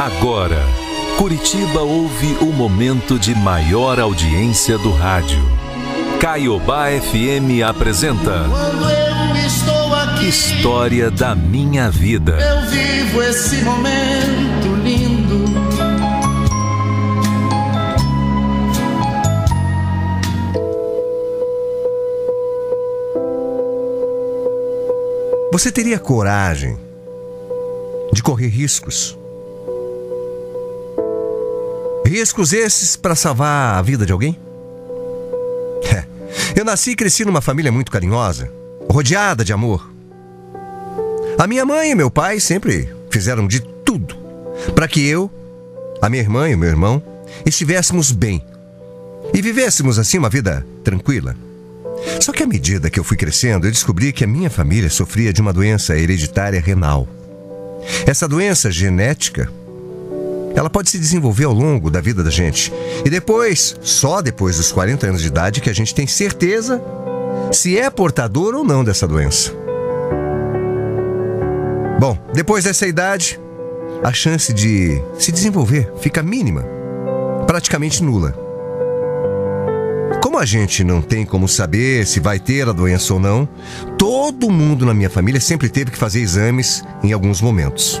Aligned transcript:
Agora, 0.00 0.56
Curitiba 1.18 1.82
ouve 1.82 2.34
o 2.40 2.46
momento 2.46 3.18
de 3.18 3.34
maior 3.34 4.00
audiência 4.00 4.78
do 4.78 4.90
rádio. 4.90 5.38
Caiobá 6.18 6.86
FM 6.86 7.62
apresenta 7.68 8.46
Quando 8.48 8.88
eu 8.88 9.46
estou 9.46 9.94
aqui, 9.94 10.24
História 10.26 11.10
da 11.10 11.34
Minha 11.34 11.90
Vida. 11.90 12.38
eu 12.40 12.70
vivo 12.70 13.22
esse 13.24 13.62
momento 13.62 14.74
lindo. 14.82 15.44
Você 25.52 25.70
teria 25.70 25.98
coragem 25.98 26.78
de 28.14 28.22
correr 28.22 28.48
riscos? 28.48 29.19
Riscos 32.10 32.52
esses 32.52 32.96
para 32.96 33.14
salvar 33.14 33.78
a 33.78 33.82
vida 33.82 34.04
de 34.04 34.10
alguém? 34.10 34.36
É. 35.84 36.04
Eu 36.56 36.64
nasci 36.64 36.90
e 36.90 36.96
cresci 36.96 37.24
numa 37.24 37.40
família 37.40 37.70
muito 37.70 37.92
carinhosa, 37.92 38.50
rodeada 38.90 39.44
de 39.44 39.52
amor. 39.52 39.88
A 41.38 41.46
minha 41.46 41.64
mãe 41.64 41.92
e 41.92 41.94
meu 41.94 42.10
pai 42.10 42.40
sempre 42.40 42.92
fizeram 43.12 43.46
de 43.46 43.60
tudo 43.60 44.16
para 44.74 44.88
que 44.88 45.06
eu, 45.06 45.30
a 46.02 46.08
minha 46.08 46.20
irmã 46.20 46.48
e 46.48 46.54
o 46.56 46.58
meu 46.58 46.68
irmão 46.68 47.00
estivéssemos 47.46 48.10
bem 48.10 48.44
e 49.32 49.40
vivêssemos 49.40 49.96
assim 49.96 50.18
uma 50.18 50.28
vida 50.28 50.66
tranquila. 50.82 51.36
Só 52.20 52.32
que 52.32 52.42
à 52.42 52.46
medida 52.46 52.90
que 52.90 52.98
eu 52.98 53.04
fui 53.04 53.16
crescendo, 53.16 53.68
eu 53.68 53.70
descobri 53.70 54.12
que 54.12 54.24
a 54.24 54.26
minha 54.26 54.50
família 54.50 54.90
sofria 54.90 55.32
de 55.32 55.40
uma 55.40 55.52
doença 55.52 55.96
hereditária 55.96 56.60
renal. 56.60 57.08
Essa 58.04 58.26
doença 58.26 58.68
genética, 58.68 59.48
ela 60.54 60.68
pode 60.68 60.90
se 60.90 60.98
desenvolver 60.98 61.44
ao 61.44 61.52
longo 61.52 61.90
da 61.90 62.00
vida 62.00 62.22
da 62.22 62.30
gente. 62.30 62.72
E 63.04 63.10
depois, 63.10 63.76
só 63.80 64.20
depois 64.20 64.56
dos 64.56 64.72
40 64.72 65.06
anos 65.06 65.22
de 65.22 65.28
idade, 65.28 65.60
que 65.60 65.70
a 65.70 65.74
gente 65.74 65.94
tem 65.94 66.06
certeza 66.06 66.82
se 67.52 67.78
é 67.78 67.88
portador 67.90 68.54
ou 68.54 68.64
não 68.64 68.84
dessa 68.84 69.06
doença. 69.06 69.52
Bom, 71.98 72.16
depois 72.32 72.64
dessa 72.64 72.86
idade, 72.86 73.38
a 74.02 74.12
chance 74.12 74.52
de 74.52 75.00
se 75.18 75.30
desenvolver 75.30 75.92
fica 76.00 76.22
mínima, 76.22 76.64
praticamente 77.46 78.02
nula. 78.02 78.34
Como 80.22 80.38
a 80.38 80.44
gente 80.44 80.82
não 80.84 81.02
tem 81.02 81.24
como 81.24 81.48
saber 81.48 82.06
se 82.06 82.20
vai 82.20 82.38
ter 82.38 82.68
a 82.68 82.72
doença 82.72 83.12
ou 83.12 83.20
não, 83.20 83.48
todo 83.98 84.50
mundo 84.50 84.86
na 84.86 84.94
minha 84.94 85.10
família 85.10 85.40
sempre 85.40 85.68
teve 85.68 85.90
que 85.90 85.98
fazer 85.98 86.20
exames 86.20 86.82
em 87.02 87.12
alguns 87.12 87.40
momentos. 87.40 88.00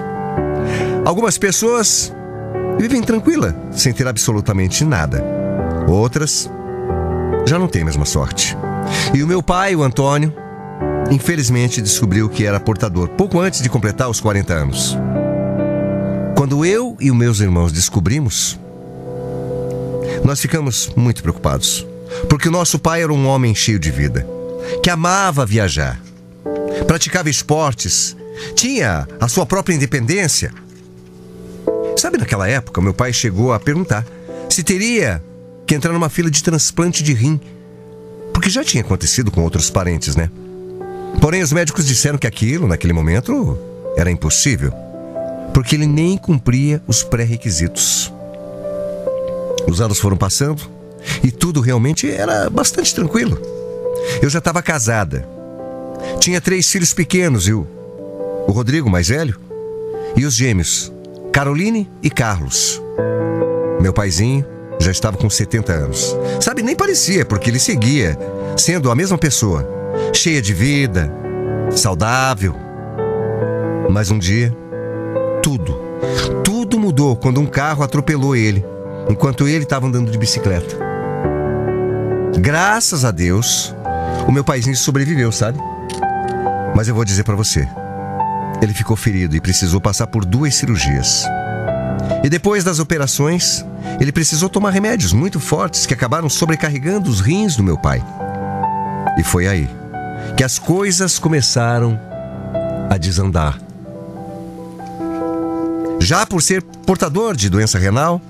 Algumas 1.04 1.36
pessoas 1.38 2.12
vivem 2.80 3.02
tranquila, 3.02 3.54
sem 3.72 3.92
ter 3.92 4.08
absolutamente 4.08 4.84
nada. 4.84 5.22
Outras 5.86 6.50
já 7.46 7.58
não 7.58 7.68
têm 7.68 7.82
a 7.82 7.84
mesma 7.84 8.06
sorte. 8.06 8.56
E 9.12 9.22
o 9.22 9.26
meu 9.26 9.42
pai, 9.42 9.76
o 9.76 9.82
Antônio, 9.82 10.32
infelizmente 11.10 11.82
descobriu 11.82 12.28
que 12.28 12.46
era 12.46 12.58
portador 12.58 13.08
pouco 13.10 13.38
antes 13.38 13.60
de 13.60 13.68
completar 13.68 14.08
os 14.08 14.18
40 14.18 14.54
anos. 14.54 14.96
Quando 16.36 16.64
eu 16.64 16.96
e 16.98 17.10
os 17.10 17.16
meus 17.16 17.40
irmãos 17.40 17.70
descobrimos, 17.70 18.58
nós 20.24 20.40
ficamos 20.40 20.90
muito 20.96 21.22
preocupados. 21.22 21.86
Porque 22.28 22.48
o 22.48 22.52
nosso 22.52 22.78
pai 22.78 23.02
era 23.02 23.12
um 23.12 23.26
homem 23.26 23.54
cheio 23.54 23.78
de 23.78 23.90
vida, 23.90 24.26
que 24.82 24.90
amava 24.90 25.44
viajar, 25.44 26.00
praticava 26.86 27.28
esportes, 27.28 28.16
tinha 28.54 29.06
a 29.20 29.28
sua 29.28 29.44
própria 29.44 29.74
independência. 29.74 30.52
Sabe, 32.10 32.18
naquela 32.18 32.48
época, 32.48 32.80
meu 32.80 32.92
pai 32.92 33.12
chegou 33.12 33.52
a 33.52 33.60
perguntar 33.60 34.04
se 34.48 34.64
teria 34.64 35.22
que 35.64 35.76
entrar 35.76 35.92
numa 35.92 36.08
fila 36.08 36.28
de 36.28 36.42
transplante 36.42 37.04
de 37.04 37.14
rim, 37.14 37.40
porque 38.34 38.50
já 38.50 38.64
tinha 38.64 38.82
acontecido 38.82 39.30
com 39.30 39.44
outros 39.44 39.70
parentes, 39.70 40.16
né? 40.16 40.28
Porém, 41.20 41.40
os 41.40 41.52
médicos 41.52 41.86
disseram 41.86 42.18
que 42.18 42.26
aquilo, 42.26 42.66
naquele 42.66 42.92
momento, 42.92 43.56
era 43.96 44.10
impossível, 44.10 44.72
porque 45.54 45.76
ele 45.76 45.86
nem 45.86 46.18
cumpria 46.18 46.82
os 46.84 47.04
pré-requisitos. 47.04 48.12
Os 49.68 49.80
anos 49.80 50.00
foram 50.00 50.16
passando 50.16 50.62
e 51.22 51.30
tudo 51.30 51.60
realmente 51.60 52.10
era 52.10 52.50
bastante 52.50 52.92
tranquilo. 52.92 53.40
Eu 54.20 54.28
já 54.28 54.40
estava 54.40 54.60
casada. 54.60 55.24
Tinha 56.18 56.40
três 56.40 56.68
filhos 56.68 56.92
pequenos 56.92 57.46
e 57.46 57.52
o, 57.52 57.64
o 58.48 58.50
Rodrigo, 58.50 58.90
mais 58.90 59.06
velho, 59.06 59.38
e 60.16 60.24
os 60.24 60.34
gêmeos, 60.34 60.92
Caroline 61.32 61.88
e 62.02 62.10
Carlos. 62.10 62.82
Meu 63.80 63.92
paizinho 63.92 64.44
já 64.80 64.90
estava 64.90 65.16
com 65.16 65.30
70 65.30 65.72
anos. 65.72 66.16
Sabe, 66.40 66.62
nem 66.62 66.74
parecia, 66.74 67.24
porque 67.24 67.50
ele 67.50 67.58
seguia 67.58 68.18
sendo 68.56 68.90
a 68.90 68.94
mesma 68.94 69.16
pessoa, 69.16 69.66
cheia 70.12 70.42
de 70.42 70.52
vida, 70.52 71.12
saudável. 71.70 72.54
Mas 73.90 74.10
um 74.10 74.18
dia, 74.18 74.54
tudo, 75.42 75.78
tudo 76.44 76.78
mudou 76.78 77.16
quando 77.16 77.40
um 77.40 77.46
carro 77.46 77.82
atropelou 77.82 78.34
ele, 78.34 78.64
enquanto 79.08 79.46
ele 79.46 79.64
estava 79.64 79.86
andando 79.86 80.10
de 80.10 80.18
bicicleta. 80.18 80.76
Graças 82.38 83.04
a 83.04 83.10
Deus, 83.10 83.74
o 84.26 84.32
meu 84.32 84.42
paizinho 84.42 84.76
sobreviveu, 84.76 85.30
sabe? 85.30 85.58
Mas 86.74 86.88
eu 86.88 86.94
vou 86.94 87.04
dizer 87.04 87.24
para 87.24 87.36
você, 87.36 87.68
ele 88.60 88.74
ficou 88.74 88.96
ferido 88.96 89.34
e 89.34 89.40
precisou 89.40 89.80
passar 89.80 90.06
por 90.06 90.24
duas 90.24 90.54
cirurgias. 90.54 91.24
E 92.22 92.28
depois 92.28 92.62
das 92.62 92.78
operações, 92.78 93.64
ele 94.00 94.12
precisou 94.12 94.48
tomar 94.48 94.70
remédios 94.70 95.12
muito 95.12 95.40
fortes 95.40 95.86
que 95.86 95.94
acabaram 95.94 96.28
sobrecarregando 96.28 97.08
os 97.08 97.20
rins 97.20 97.56
do 97.56 97.62
meu 97.62 97.78
pai. 97.78 98.02
E 99.18 99.22
foi 99.22 99.46
aí 99.46 99.68
que 100.36 100.44
as 100.44 100.58
coisas 100.58 101.18
começaram 101.18 101.98
a 102.90 102.96
desandar. 102.96 103.58
Já 105.98 106.26
por 106.26 106.42
ser 106.42 106.62
portador 106.62 107.36
de 107.36 107.48
doença 107.48 107.78
renal, 107.78 108.20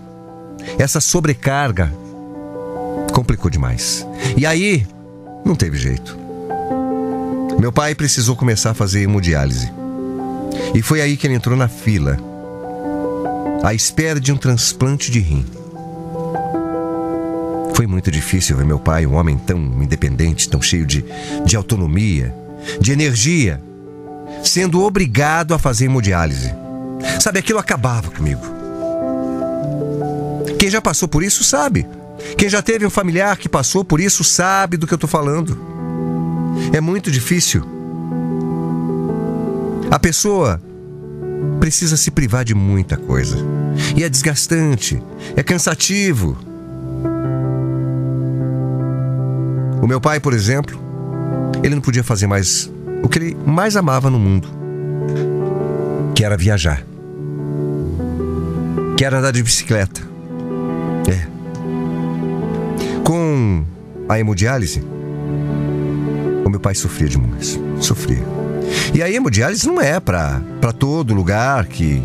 essa 0.78 1.00
sobrecarga 1.00 1.92
complicou 3.12 3.50
demais. 3.50 4.06
E 4.36 4.44
aí, 4.44 4.86
não 5.44 5.54
teve 5.54 5.78
jeito. 5.78 6.18
Meu 7.58 7.72
pai 7.72 7.94
precisou 7.94 8.36
começar 8.36 8.70
a 8.70 8.74
fazer 8.74 9.02
hemodiálise. 9.02 9.79
E 10.74 10.82
foi 10.82 11.00
aí 11.00 11.16
que 11.16 11.26
ele 11.26 11.34
entrou 11.34 11.56
na 11.56 11.68
fila, 11.68 12.16
à 13.62 13.74
espera 13.74 14.20
de 14.20 14.32
um 14.32 14.36
transplante 14.36 15.10
de 15.10 15.20
rim. 15.20 15.44
Foi 17.74 17.86
muito 17.86 18.10
difícil 18.10 18.56
ver 18.56 18.64
meu 18.64 18.78
pai, 18.78 19.06
um 19.06 19.14
homem 19.14 19.38
tão 19.38 19.58
independente, 19.82 20.48
tão 20.48 20.60
cheio 20.60 20.84
de, 20.84 21.04
de 21.44 21.56
autonomia, 21.56 22.34
de 22.80 22.92
energia, 22.92 23.60
sendo 24.44 24.82
obrigado 24.82 25.54
a 25.54 25.58
fazer 25.58 25.86
hemodiálise. 25.86 26.52
Sabe, 27.18 27.38
aquilo 27.38 27.58
acabava 27.58 28.10
comigo. 28.10 28.42
Quem 30.58 30.68
já 30.68 30.80
passou 30.80 31.08
por 31.08 31.22
isso 31.22 31.42
sabe. 31.42 31.86
Quem 32.36 32.48
já 32.48 32.60
teve 32.60 32.84
um 32.84 32.90
familiar 32.90 33.36
que 33.38 33.48
passou 33.48 33.82
por 33.82 33.98
isso 33.98 34.22
sabe 34.22 34.76
do 34.76 34.86
que 34.86 34.92
eu 34.92 34.96
estou 34.96 35.08
falando. 35.08 35.58
É 36.72 36.80
muito 36.80 37.10
difícil. 37.10 37.79
A 39.90 39.98
pessoa 39.98 40.60
precisa 41.58 41.96
se 41.96 42.10
privar 42.10 42.44
de 42.44 42.54
muita 42.54 42.96
coisa. 42.96 43.36
E 43.96 44.04
é 44.04 44.08
desgastante, 44.08 45.02
é 45.36 45.42
cansativo. 45.42 46.38
O 49.82 49.86
meu 49.86 50.00
pai, 50.00 50.20
por 50.20 50.32
exemplo, 50.32 50.78
ele 51.62 51.74
não 51.74 51.82
podia 51.82 52.04
fazer 52.04 52.26
mais 52.26 52.70
o 53.02 53.08
que 53.08 53.18
ele 53.18 53.36
mais 53.44 53.76
amava 53.76 54.08
no 54.10 54.18
mundo, 54.18 54.48
que 56.14 56.24
era 56.24 56.36
viajar. 56.36 56.84
Que 58.96 59.04
era 59.04 59.18
andar 59.18 59.32
de 59.32 59.42
bicicleta. 59.42 60.02
É. 61.08 61.26
Com 63.02 63.64
a 64.08 64.20
hemodiálise, 64.20 64.84
o 66.44 66.48
meu 66.48 66.60
pai 66.60 66.74
sofria 66.74 67.08
demais. 67.08 67.58
Sofria. 67.80 68.39
E 68.92 69.02
a 69.02 69.10
hemodiálise 69.10 69.66
não 69.66 69.80
é 69.80 70.00
para 70.00 70.72
todo 70.78 71.14
lugar 71.14 71.66
que 71.66 72.02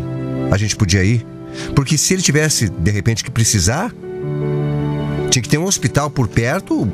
a 0.50 0.56
gente 0.56 0.76
podia 0.76 1.02
ir. 1.02 1.26
Porque 1.74 1.96
se 1.96 2.14
ele 2.14 2.22
tivesse, 2.22 2.68
de 2.68 2.90
repente, 2.90 3.24
que 3.24 3.30
precisar, 3.30 3.92
tinha 5.30 5.42
que 5.42 5.48
ter 5.48 5.58
um 5.58 5.64
hospital 5.64 6.10
por 6.10 6.28
perto, 6.28 6.90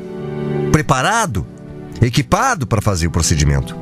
preparado, 0.71 1.45
equipado 2.01 2.65
para 2.65 2.81
fazer 2.81 3.07
o 3.07 3.11
procedimento. 3.11 3.75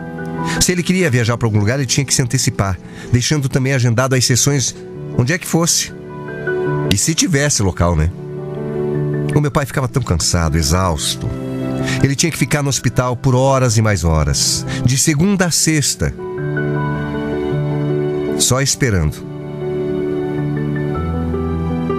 Se 0.59 0.71
ele 0.71 0.83
queria 0.83 1.09
viajar 1.09 1.37
para 1.37 1.47
algum 1.47 1.59
lugar, 1.59 1.77
ele 1.77 1.85
tinha 1.85 2.05
que 2.05 2.13
se 2.13 2.21
antecipar, 2.21 2.77
deixando 3.11 3.47
também 3.47 3.73
agendado 3.73 4.15
as 4.15 4.25
sessões 4.25 4.75
onde 5.17 5.33
é 5.33 5.37
que 5.37 5.47
fosse. 5.47 5.93
E 6.91 6.97
se 6.97 7.13
tivesse 7.13 7.61
local, 7.61 7.95
né? 7.95 8.11
O 9.35 9.39
meu 9.39 9.51
pai 9.51 9.65
ficava 9.65 9.87
tão 9.87 10.01
cansado, 10.01 10.57
exausto. 10.57 11.29
Ele 12.03 12.15
tinha 12.15 12.31
que 12.31 12.37
ficar 12.37 12.61
no 12.61 12.69
hospital 12.69 13.15
por 13.15 13.35
horas 13.35 13.77
e 13.77 13.81
mais 13.81 14.03
horas, 14.03 14.65
de 14.85 14.97
segunda 14.97 15.45
a 15.45 15.51
sexta, 15.51 16.13
só 18.37 18.61
esperando. 18.61 19.31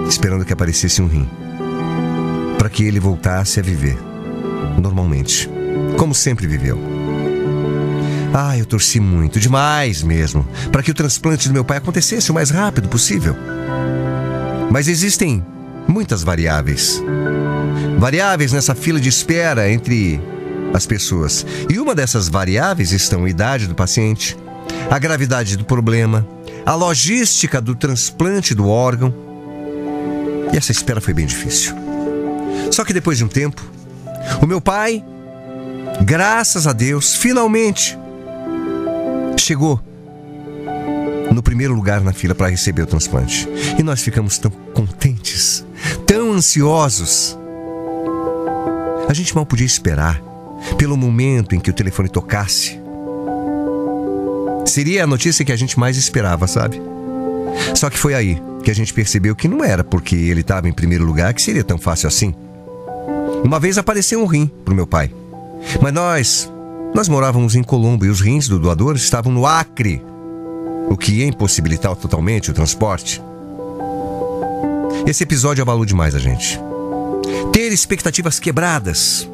esperando 0.09 0.45
que 0.45 0.53
aparecesse 0.53 1.01
um 1.01 1.07
rim, 1.07 1.27
para 2.59 2.69
que 2.69 2.85
ele 2.85 3.01
voltasse 3.01 3.59
a 3.59 3.63
viver. 3.63 3.97
Normalmente, 4.79 5.49
como 5.97 6.15
sempre 6.15 6.47
viveu. 6.47 6.79
Ah, 8.35 8.57
eu 8.59 8.67
torci 8.67 9.01
muito, 9.01 9.41
demais 9.41 10.03
mesmo, 10.03 10.47
para 10.71 10.83
que 10.83 10.91
o 10.91 10.95
transplante 10.95 11.49
do 11.49 11.55
meu 11.55 11.65
pai 11.65 11.79
acontecesse 11.79 12.31
o 12.31 12.35
mais 12.35 12.51
rápido 12.51 12.89
possível. 12.89 13.37
Mas 14.71 14.89
existem 14.89 15.45
muitas 15.93 16.23
variáveis. 16.23 17.03
Variáveis 17.99 18.53
nessa 18.53 18.75
fila 18.75 18.99
de 18.99 19.09
espera 19.09 19.71
entre 19.71 20.21
as 20.73 20.87
pessoas. 20.87 21.47
E 21.71 21.79
uma 21.79 21.95
dessas 21.95 22.29
variáveis 22.29 22.93
estão 22.93 23.25
a 23.25 23.29
idade 23.29 23.67
do 23.67 23.75
paciente, 23.75 24.37
a 24.91 24.99
gravidade 24.99 25.57
do 25.57 25.65
problema, 25.65 26.27
a 26.65 26.75
logística 26.75 27.61
do 27.61 27.75
transplante 27.75 28.55
do 28.55 28.69
órgão. 28.69 29.15
E 30.53 30.57
essa 30.57 30.73
espera 30.73 31.01
foi 31.01 31.13
bem 31.13 31.27
difícil. 31.27 31.75
Só 32.71 32.85
que 32.85 32.93
depois 32.93 33.19
de 33.19 33.25
um 33.25 33.29
tempo, 33.29 33.63
o 34.41 34.47
meu 34.47 34.61
pai, 34.61 35.05
graças 36.05 36.67
a 36.67 36.73
Deus, 36.73 37.15
finalmente 37.15 37.99
chegou 39.39 39.81
no 41.33 41.43
primeiro 41.43 41.75
lugar 41.75 42.01
na 42.01 42.13
fila 42.13 42.35
para 42.35 42.49
receber 42.49 42.83
o 42.83 42.87
transplante. 42.87 43.49
E 43.79 43.83
nós 43.83 44.03
ficamos 44.03 44.39
tão 44.39 44.51
contentes, 44.51 45.65
tão 46.13 46.31
ansiosos. 46.35 47.39
A 49.09 49.15
gente 49.15 49.35
mal 49.35 49.47
podia 49.47 49.65
esperar 49.65 50.23
pelo 50.77 50.95
momento 50.95 51.55
em 51.55 51.61
que 51.61 51.71
o 51.71 51.73
telefone 51.73 52.07
tocasse. 52.07 52.79
Seria 54.67 55.05
a 55.05 55.07
notícia 55.07 55.43
que 55.43 55.53
a 55.53 55.57
gente 55.57 55.81
mais 55.81 55.97
esperava, 55.97 56.47
sabe? 56.47 56.83
Só 57.75 57.89
que 57.89 57.99
foi 57.99 58.13
aí 58.13 58.39
que 58.63 58.71
a 58.71 58.75
gente 58.75 58.93
percebeu 58.93 59.35
que 59.35 59.49
não 59.49 59.65
era 59.65 59.83
porque 59.83 60.15
ele 60.15 60.43
estava 60.43 60.69
em 60.69 60.73
primeiro 60.73 61.03
lugar 61.03 61.33
que 61.33 61.41
seria 61.41 61.65
tão 61.65 61.79
fácil 61.79 62.09
assim. 62.09 62.35
Uma 63.43 63.59
vez 63.59 63.79
apareceu 63.79 64.23
um 64.23 64.27
rim 64.27 64.51
pro 64.67 64.75
meu 64.75 64.87
pai. 64.87 65.11
Mas 65.81 65.95
nós, 65.95 66.53
nós 66.95 67.09
morávamos 67.09 67.57
em 67.57 67.63
Colombo 67.63 68.05
e 68.05 68.11
os 68.11 68.21
rins 68.21 68.49
do 68.49 68.59
doador 68.59 68.97
estavam 68.97 69.33
no 69.33 69.47
Acre, 69.47 70.05
o 70.91 70.97
que 70.97 71.21
ia 71.21 71.27
impossibilitar 71.27 71.97
totalmente 71.97 72.51
o 72.51 72.55
transporte. 72.55 73.23
Esse 75.07 75.25
episódio 75.25 75.63
abalou 75.63 75.85
demais 75.85 76.15
a 76.15 76.19
gente. 76.19 76.61
Ter 77.53 77.73
expectativas 77.73 78.39
quebradas. 78.39 79.29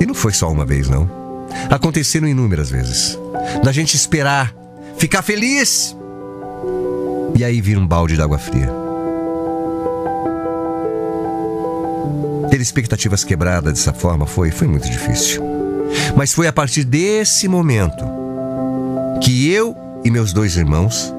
E 0.00 0.06
não 0.06 0.14
foi 0.14 0.32
só 0.32 0.50
uma 0.50 0.64
vez, 0.66 0.88
não. 0.88 1.08
Aconteceram 1.70 2.28
inúmeras 2.28 2.70
vezes. 2.70 3.18
Da 3.62 3.72
gente 3.72 3.94
esperar, 3.94 4.54
ficar 4.98 5.22
feliz. 5.22 5.96
E 7.34 7.44
aí 7.44 7.60
vir 7.60 7.78
um 7.78 7.86
balde 7.86 8.16
d'água 8.16 8.38
fria. 8.38 8.70
Ter 12.50 12.60
expectativas 12.60 13.24
quebradas 13.24 13.72
dessa 13.72 13.92
forma 13.92 14.26
foi, 14.26 14.50
foi 14.50 14.68
muito 14.68 14.88
difícil. 14.88 15.42
Mas 16.16 16.32
foi 16.32 16.46
a 16.46 16.52
partir 16.52 16.84
desse 16.84 17.48
momento 17.48 18.04
que 19.22 19.50
eu 19.50 19.76
e 20.04 20.10
meus 20.10 20.32
dois 20.32 20.56
irmãos 20.56 21.12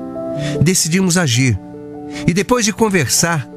decidimos 0.62 1.18
agir. 1.18 1.60
E 2.28 2.34
depois 2.34 2.66
de 2.66 2.74
conversar, 2.74 3.48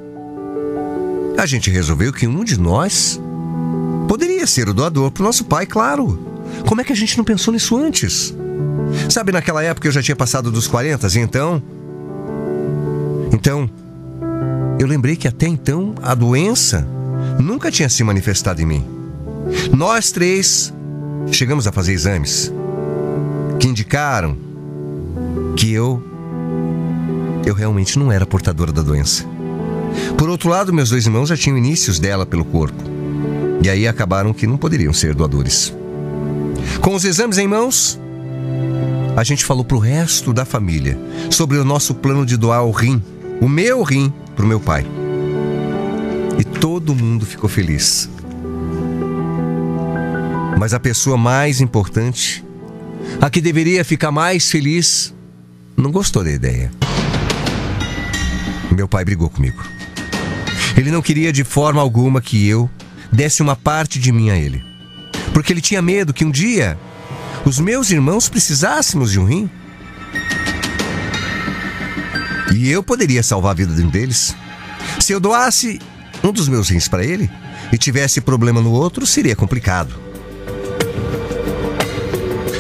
a 1.36 1.46
gente 1.46 1.70
resolveu 1.70 2.12
que 2.12 2.26
um 2.26 2.42
de 2.42 2.58
nós 2.58 3.20
poderia 4.08 4.46
ser 4.46 4.68
o 4.68 4.74
doador 4.74 5.10
para 5.10 5.22
o 5.22 5.24
nosso 5.24 5.44
pai, 5.44 5.66
claro. 5.66 6.18
Como 6.66 6.80
é 6.80 6.84
que 6.84 6.92
a 6.92 6.96
gente 6.96 7.16
não 7.16 7.24
pensou 7.24 7.52
nisso 7.52 7.76
antes? 7.76 8.34
Sabe, 9.08 9.32
naquela 9.32 9.62
época 9.62 9.86
eu 9.86 9.92
já 9.92 10.02
tinha 10.02 10.16
passado 10.16 10.50
dos 10.50 10.66
40, 10.66 11.06
e 11.06 11.18
então. 11.18 11.62
Então, 13.32 13.70
eu 14.78 14.86
lembrei 14.86 15.16
que 15.16 15.28
até 15.28 15.46
então 15.46 15.94
a 16.02 16.14
doença 16.14 16.86
nunca 17.38 17.70
tinha 17.70 17.88
se 17.88 18.02
manifestado 18.02 18.60
em 18.60 18.66
mim. 18.66 18.84
Nós 19.76 20.10
três 20.10 20.72
chegamos 21.30 21.66
a 21.66 21.72
fazer 21.72 21.92
exames 21.92 22.52
que 23.58 23.68
indicaram 23.68 24.36
que 25.56 25.72
eu 25.72 26.02
eu 27.48 27.54
realmente 27.54 27.98
não 27.98 28.12
era 28.12 28.26
portadora 28.26 28.72
da 28.72 28.82
doença. 28.82 29.24
Por 30.16 30.28
outro 30.28 30.48
lado, 30.48 30.72
meus 30.72 30.90
dois 30.90 31.06
irmãos 31.06 31.28
já 31.28 31.36
tinham 31.36 31.58
inícios 31.58 31.98
dela 31.98 32.26
pelo 32.26 32.44
corpo. 32.44 32.82
E 33.62 33.68
aí 33.68 33.88
acabaram 33.88 34.32
que 34.32 34.46
não 34.46 34.56
poderiam 34.56 34.92
ser 34.92 35.14
doadores. 35.14 35.74
Com 36.80 36.94
os 36.94 37.04
exames 37.04 37.38
em 37.38 37.48
mãos, 37.48 37.98
a 39.16 39.24
gente 39.24 39.44
falou 39.44 39.64
pro 39.64 39.78
resto 39.78 40.32
da 40.32 40.44
família 40.44 40.98
sobre 41.30 41.58
o 41.58 41.64
nosso 41.64 41.94
plano 41.94 42.24
de 42.24 42.36
doar 42.36 42.64
o 42.64 42.70
rim, 42.70 43.02
o 43.40 43.48
meu 43.48 43.82
rim, 43.82 44.12
pro 44.36 44.46
meu 44.46 44.60
pai 44.60 44.86
e 46.38 46.44
todo 46.44 46.94
mundo 46.94 47.26
ficou 47.26 47.50
feliz. 47.50 48.08
Mas 50.56 50.72
a 50.72 50.80
pessoa 50.80 51.16
mais 51.16 51.60
importante, 51.60 52.44
a 53.20 53.28
que 53.28 53.40
deveria 53.40 53.84
ficar 53.84 54.12
mais 54.12 54.50
feliz, 54.50 55.14
não 55.76 55.90
gostou 55.90 56.22
da 56.22 56.30
ideia. 56.30 56.70
Meu 58.70 58.88
pai 58.88 59.04
brigou 59.04 59.28
comigo. 59.28 59.62
Ele 60.76 60.90
não 60.90 61.02
queria 61.02 61.32
de 61.32 61.44
forma 61.44 61.80
alguma 61.80 62.20
que 62.20 62.46
eu 62.46 62.70
desse 63.10 63.42
uma 63.42 63.56
parte 63.56 63.98
de 63.98 64.12
mim 64.12 64.30
a 64.30 64.36
ele. 64.36 64.62
Porque 65.32 65.52
ele 65.52 65.60
tinha 65.60 65.82
medo 65.82 66.12
que 66.12 66.24
um 66.24 66.30
dia 66.30 66.78
os 67.44 67.58
meus 67.58 67.90
irmãos 67.90 68.28
precisássemos 68.28 69.10
de 69.10 69.18
um 69.18 69.24
rim. 69.24 69.50
E 72.54 72.70
eu 72.70 72.82
poderia 72.82 73.22
salvar 73.22 73.52
a 73.52 73.54
vida 73.54 73.74
de 73.74 73.82
um 73.82 73.88
deles. 73.88 74.34
Se 75.00 75.12
eu 75.12 75.20
doasse 75.20 75.80
um 76.22 76.32
dos 76.32 76.48
meus 76.48 76.68
rins 76.68 76.88
para 76.88 77.04
ele 77.04 77.30
e 77.72 77.78
tivesse 77.78 78.20
problema 78.20 78.60
no 78.60 78.72
outro, 78.72 79.06
seria 79.06 79.36
complicado. 79.36 79.94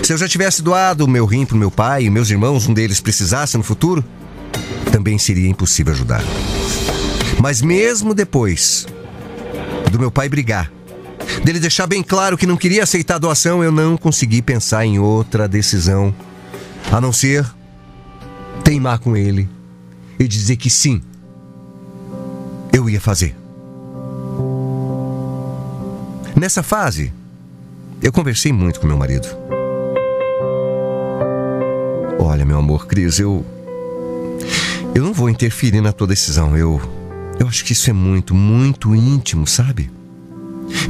Se 0.02 0.12
eu 0.12 0.16
já 0.16 0.26
tivesse 0.26 0.62
doado 0.62 1.04
o 1.04 1.08
meu 1.08 1.26
rim 1.26 1.44
para 1.44 1.56
meu 1.56 1.70
pai 1.70 2.04
e 2.04 2.10
meus 2.10 2.30
irmãos, 2.30 2.66
um 2.66 2.72
deles 2.72 3.00
precisasse 3.00 3.58
no 3.58 3.62
futuro, 3.62 4.02
também 4.92 5.18
seria 5.18 5.48
impossível 5.48 5.92
ajudar. 5.92 6.22
Mas 7.40 7.62
mesmo 7.62 8.14
depois 8.14 8.86
do 9.90 9.98
meu 9.98 10.10
pai 10.10 10.28
brigar, 10.28 10.70
dele 11.44 11.60
deixar 11.60 11.86
bem 11.86 12.02
claro 12.02 12.36
que 12.36 12.46
não 12.46 12.56
queria 12.56 12.82
aceitar 12.82 13.16
a 13.16 13.18
doação, 13.18 13.62
eu 13.62 13.70
não 13.70 13.96
consegui 13.96 14.42
pensar 14.42 14.84
em 14.84 14.98
outra 14.98 15.48
decisão 15.48 16.14
a 16.90 17.00
não 17.00 17.12
ser 17.12 17.46
teimar 18.64 18.98
com 18.98 19.16
ele 19.16 19.48
e 20.18 20.26
dizer 20.26 20.56
que 20.56 20.68
sim, 20.68 21.00
eu 22.72 22.88
ia 22.88 23.00
fazer. 23.00 23.34
Nessa 26.36 26.62
fase, 26.62 27.12
eu 28.02 28.12
conversei 28.12 28.52
muito 28.52 28.78
com 28.78 28.86
meu 28.86 28.96
marido. 28.96 29.28
Olha, 32.18 32.44
meu 32.44 32.58
amor, 32.58 32.86
Cris, 32.86 33.18
eu. 33.18 33.44
Eu 34.94 35.04
não 35.04 35.12
vou 35.12 35.28
interferir 35.28 35.80
na 35.80 35.92
tua 35.92 36.06
decisão. 36.06 36.56
Eu. 36.56 36.80
Eu 37.38 37.46
acho 37.46 37.64
que 37.64 37.72
isso 37.72 37.88
é 37.88 37.92
muito, 37.92 38.34
muito 38.34 38.94
íntimo, 38.94 39.46
sabe? 39.46 39.90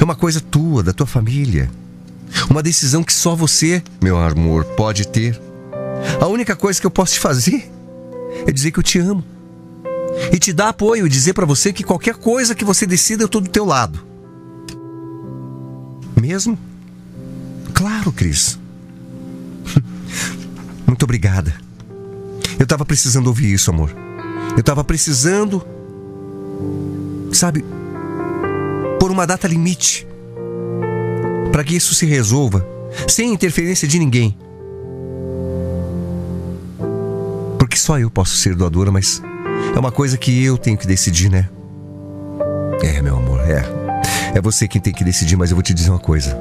É 0.01 0.03
uma 0.03 0.17
coisa 0.17 0.41
tua, 0.41 0.83
da 0.83 0.93
tua 0.93 1.07
família. 1.07 1.71
Uma 2.49 2.63
decisão 2.63 3.05
que 3.05 3.13
só 3.13 3.35
você, 3.35 3.83
meu 4.03 4.19
amor, 4.19 4.65
pode 4.65 5.07
ter. 5.07 5.39
A 6.21 6.27
única 6.27 6.57
coisa 6.57 6.81
que 6.81 6.87
eu 6.87 6.91
posso 6.91 7.15
te 7.15 7.21
fazer 7.21 7.71
é 8.47 8.53
dizer 8.53 8.71
que 8.71 8.79
eu 8.79 8.83
te 8.83 8.99
amo. 8.99 9.25
E 10.33 10.39
te 10.39 10.53
dar 10.53 10.71
apoio 10.71 11.07
e 11.07 11.11
dizer 11.11 11.35
para 11.35 11.47
você 11.47 11.73
que 11.73 11.85
qualquer 11.85 12.15
coisa 12.15 12.55
que 12.55 12.65
você 12.65 12.87
decida, 12.87 13.23
eu 13.23 13.29
tô 13.29 13.41
do 13.41 13.49
teu 13.49 13.65
lado. 13.65 14.05
Mesmo? 16.21 16.59
Claro, 17.73 18.11
Cris. 18.11 18.59
Muito 20.87 21.03
obrigada. 21.05 21.68
Eu 22.59 22.65
estava 22.65 22.85
precisando 22.85 23.29
ouvir 23.29 23.53
isso, 23.53 23.71
amor. 23.71 23.95
Eu 24.53 24.61
estava 24.61 24.83
precisando, 24.83 25.65
sabe, 27.33 27.65
por 28.99 29.11
uma 29.11 29.27
data 29.27 29.47
limite 29.47 30.07
para 31.53 31.65
que 31.65 31.77
isso 31.77 31.95
se 31.95 32.07
resolva 32.07 32.67
sem 33.07 33.33
interferência 33.33 33.87
de 33.87 33.99
ninguém. 33.99 34.37
Porque 37.59 37.77
só 37.77 37.99
eu 37.99 38.11
posso 38.11 38.37
ser 38.37 38.55
doadora, 38.55 38.91
mas 38.91 39.23
é 39.75 39.79
uma 39.79 39.93
coisa 39.93 40.17
que 40.17 40.45
eu 40.45 40.59
tenho 40.59 40.77
que 40.77 40.87
decidir, 40.87 41.31
né? 41.31 41.49
É, 42.83 43.01
meu 43.03 43.17
amor, 43.17 43.41
é. 43.41 43.65
É 44.35 44.41
você 44.41 44.69
quem 44.69 44.81
tem 44.81 44.93
que 44.93 45.05
decidir, 45.05 45.37
mas 45.37 45.51
eu 45.51 45.57
vou 45.57 45.63
te 45.63 45.75
dizer 45.75 45.91
uma 45.91 45.99
coisa. 45.99 46.37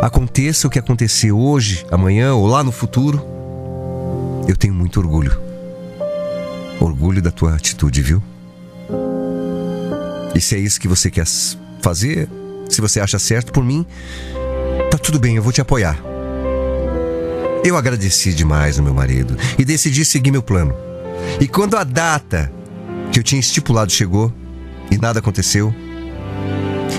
Aconteça 0.00 0.66
o 0.66 0.70
que 0.70 0.78
acontecer 0.78 1.32
hoje, 1.32 1.84
amanhã 1.90 2.34
ou 2.34 2.46
lá 2.46 2.62
no 2.62 2.72
futuro, 2.72 3.22
eu 4.48 4.56
tenho 4.56 4.74
muito 4.74 4.98
orgulho. 4.98 5.43
Orgulho 6.84 7.22
da 7.22 7.30
tua 7.30 7.54
atitude, 7.54 8.02
viu? 8.02 8.22
E 10.34 10.40
se 10.40 10.54
é 10.54 10.58
isso 10.58 10.78
que 10.78 10.86
você 10.86 11.10
quer 11.10 11.24
fazer, 11.80 12.28
se 12.68 12.82
você 12.82 13.00
acha 13.00 13.18
certo 13.18 13.52
por 13.52 13.64
mim, 13.64 13.86
tá 14.90 14.98
tudo 14.98 15.18
bem, 15.18 15.36
eu 15.36 15.42
vou 15.42 15.50
te 15.50 15.62
apoiar. 15.62 15.98
Eu 17.64 17.78
agradeci 17.78 18.34
demais 18.34 18.78
o 18.78 18.82
meu 18.82 18.92
marido 18.92 19.34
e 19.58 19.64
decidi 19.64 20.04
seguir 20.04 20.30
meu 20.30 20.42
plano. 20.42 20.74
E 21.40 21.48
quando 21.48 21.74
a 21.74 21.84
data 21.84 22.52
que 23.10 23.18
eu 23.18 23.22
tinha 23.22 23.40
estipulado 23.40 23.90
chegou 23.90 24.30
e 24.90 24.98
nada 24.98 25.20
aconteceu, 25.20 25.74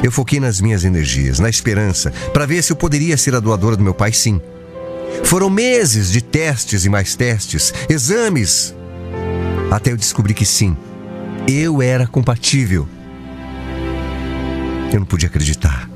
eu 0.01 0.11
foquei 0.11 0.39
nas 0.39 0.59
minhas 0.59 0.83
energias, 0.83 1.39
na 1.39 1.47
esperança, 1.47 2.11
para 2.33 2.47
ver 2.47 2.63
se 2.63 2.71
eu 2.71 2.75
poderia 2.75 3.17
ser 3.17 3.35
a 3.35 3.39
doadora 3.39 3.77
do 3.77 3.83
meu 3.83 3.93
pai, 3.93 4.11
sim. 4.11 4.41
Foram 5.23 5.47
meses 5.47 6.11
de 6.11 6.21
testes 6.21 6.85
e 6.85 6.89
mais 6.89 7.15
testes, 7.15 7.71
exames, 7.87 8.73
até 9.71 9.91
eu 9.91 9.97
descobri 9.97 10.33
que 10.33 10.45
sim, 10.45 10.75
eu 11.47 11.81
era 11.81 12.07
compatível. 12.07 12.87
Eu 14.91 14.99
não 14.99 15.05
podia 15.05 15.27
acreditar. 15.27 15.89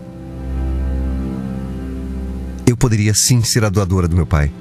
Eu 2.67 2.75
poderia 2.75 3.13
sim 3.13 3.41
ser 3.43 3.63
a 3.63 3.69
doadora 3.69 4.07
do 4.07 4.15
meu 4.15 4.25
pai. 4.25 4.51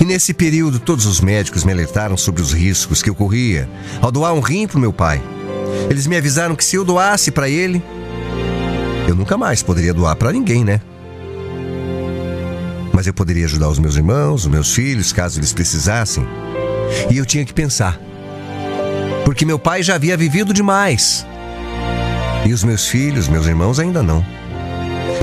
E 0.00 0.04
nesse 0.04 0.32
período, 0.32 0.78
todos 0.78 1.06
os 1.06 1.20
médicos 1.20 1.64
me 1.64 1.72
alertaram 1.72 2.16
sobre 2.16 2.42
os 2.42 2.52
riscos 2.52 3.02
que 3.02 3.10
eu 3.10 3.14
corria 3.14 3.68
ao 4.00 4.10
doar 4.10 4.32
um 4.32 4.40
rim 4.40 4.66
para 4.66 4.78
o 4.78 4.80
meu 4.80 4.92
pai. 4.92 5.22
Eles 5.90 6.06
me 6.06 6.16
avisaram 6.16 6.56
que 6.56 6.64
se 6.64 6.76
eu 6.76 6.84
doasse 6.84 7.30
para 7.30 7.48
ele, 7.48 7.82
eu 9.08 9.14
nunca 9.14 9.36
mais 9.36 9.62
poderia 9.62 9.92
doar 9.92 10.16
para 10.16 10.32
ninguém, 10.32 10.64
né? 10.64 10.80
Mas 12.92 13.06
eu 13.06 13.14
poderia 13.14 13.44
ajudar 13.44 13.68
os 13.68 13.78
meus 13.78 13.96
irmãos, 13.96 14.42
os 14.42 14.50
meus 14.50 14.72
filhos, 14.72 15.12
caso 15.12 15.38
eles 15.38 15.52
precisassem. 15.52 16.26
E 17.10 17.18
eu 17.18 17.26
tinha 17.26 17.44
que 17.44 17.52
pensar. 17.52 18.00
Porque 19.24 19.44
meu 19.44 19.58
pai 19.58 19.82
já 19.82 19.94
havia 19.94 20.16
vivido 20.16 20.52
demais. 20.52 21.26
E 22.46 22.52
os 22.52 22.62
meus 22.62 22.86
filhos, 22.86 23.26
meus 23.28 23.46
irmãos 23.46 23.80
ainda 23.80 24.02
não. 24.02 24.24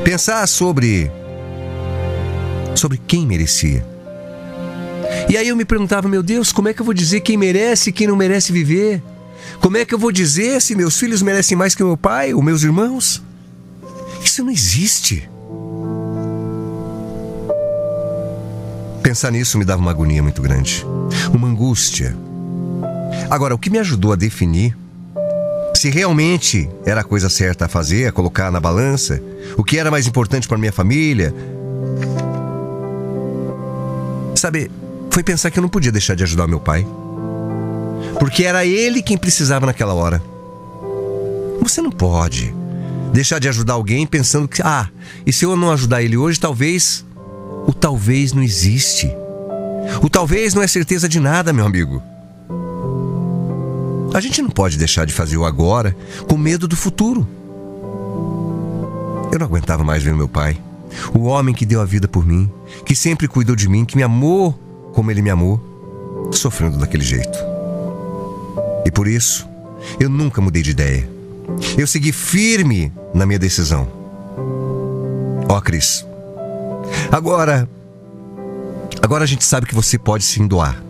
Pensar 0.03 0.47
sobre 0.47 1.11
sobre 2.75 2.97
quem 2.97 3.27
merecia. 3.27 3.85
E 5.29 5.37
aí 5.37 5.47
eu 5.47 5.55
me 5.55 5.65
perguntava, 5.65 6.07
meu 6.07 6.23
Deus, 6.23 6.51
como 6.51 6.67
é 6.67 6.73
que 6.73 6.81
eu 6.81 6.85
vou 6.85 6.93
dizer 6.93 7.21
quem 7.21 7.37
merece 7.37 7.89
e 7.89 7.93
quem 7.93 8.07
não 8.07 8.15
merece 8.15 8.51
viver? 8.51 9.03
Como 9.59 9.77
é 9.77 9.85
que 9.85 9.93
eu 9.93 9.99
vou 9.99 10.11
dizer 10.11 10.61
se 10.61 10.75
meus 10.75 10.97
filhos 10.97 11.21
merecem 11.21 11.55
mais 11.55 11.75
que 11.75 11.83
meu 11.83 11.97
pai 11.97 12.33
ou 12.33 12.41
meus 12.41 12.63
irmãos? 12.63 13.21
Isso 14.23 14.43
não 14.43 14.51
existe. 14.51 15.29
Pensar 19.03 19.31
nisso 19.31 19.57
me 19.57 19.65
dava 19.65 19.81
uma 19.81 19.91
agonia 19.91 20.23
muito 20.23 20.41
grande, 20.41 20.85
uma 21.33 21.47
angústia. 21.47 22.15
Agora, 23.31 23.55
o 23.55 23.57
que 23.57 23.69
me 23.69 23.79
ajudou 23.79 24.11
a 24.11 24.17
definir 24.17 24.77
se 25.73 25.89
realmente 25.89 26.69
era 26.85 26.99
a 26.99 27.03
coisa 27.03 27.29
certa 27.29 27.63
a 27.63 27.69
fazer, 27.69 28.05
a 28.05 28.11
colocar 28.11 28.51
na 28.51 28.59
balança, 28.59 29.23
o 29.57 29.63
que 29.63 29.77
era 29.77 29.89
mais 29.89 30.05
importante 30.05 30.49
para 30.49 30.57
minha 30.57 30.73
família, 30.73 31.33
sabe, 34.35 34.69
foi 35.09 35.23
pensar 35.23 35.49
que 35.49 35.57
eu 35.57 35.61
não 35.61 35.69
podia 35.69 35.93
deixar 35.93 36.13
de 36.13 36.23
ajudar 36.23 36.45
meu 36.45 36.59
pai. 36.59 36.85
Porque 38.19 38.43
era 38.43 38.65
ele 38.65 39.01
quem 39.01 39.17
precisava 39.17 39.65
naquela 39.65 39.93
hora. 39.93 40.21
Você 41.61 41.81
não 41.81 41.89
pode 41.89 42.53
deixar 43.13 43.39
de 43.39 43.47
ajudar 43.47 43.75
alguém 43.75 44.05
pensando 44.05 44.45
que, 44.45 44.61
ah, 44.61 44.89
e 45.25 45.31
se 45.31 45.45
eu 45.45 45.55
não 45.55 45.71
ajudar 45.71 46.03
ele 46.03 46.17
hoje, 46.17 46.37
talvez. 46.37 47.05
O 47.65 47.73
talvez 47.73 48.33
não 48.33 48.43
existe. 48.43 49.09
O 50.03 50.09
talvez 50.09 50.53
não 50.53 50.61
é 50.61 50.67
certeza 50.67 51.07
de 51.07 51.19
nada, 51.19 51.53
meu 51.53 51.65
amigo. 51.65 52.10
A 54.13 54.19
gente 54.19 54.41
não 54.41 54.49
pode 54.49 54.77
deixar 54.77 55.05
de 55.05 55.13
fazer 55.13 55.37
o 55.37 55.45
agora 55.45 55.95
com 56.27 56.37
medo 56.37 56.67
do 56.67 56.75
futuro. 56.75 57.27
Eu 59.31 59.39
não 59.39 59.45
aguentava 59.45 59.83
mais 59.83 60.03
ver 60.03 60.13
meu 60.13 60.27
pai, 60.27 60.57
o 61.13 61.23
homem 61.23 61.55
que 61.55 61.65
deu 61.65 61.79
a 61.79 61.85
vida 61.85 62.07
por 62.07 62.25
mim, 62.25 62.51
que 62.85 62.93
sempre 62.93 63.27
cuidou 63.27 63.55
de 63.55 63.69
mim, 63.69 63.85
que 63.85 63.95
me 63.95 64.03
amou 64.03 64.59
como 64.93 65.09
ele 65.09 65.21
me 65.21 65.29
amou, 65.29 66.29
sofrendo 66.33 66.77
daquele 66.77 67.03
jeito. 67.03 67.39
E 68.85 68.91
por 68.91 69.07
isso, 69.07 69.47
eu 69.99 70.09
nunca 70.09 70.41
mudei 70.41 70.61
de 70.61 70.71
ideia. 70.71 71.09
Eu 71.77 71.87
segui 71.87 72.11
firme 72.11 72.91
na 73.13 73.25
minha 73.25 73.39
decisão. 73.39 73.87
Ó, 75.47 75.57
oh, 75.57 75.61
Cris. 75.61 76.05
Agora. 77.11 77.67
Agora 79.01 79.23
a 79.23 79.27
gente 79.27 79.43
sabe 79.43 79.65
que 79.65 79.73
você 79.73 79.97
pode 79.97 80.23
se 80.23 80.45
doar. 80.47 80.81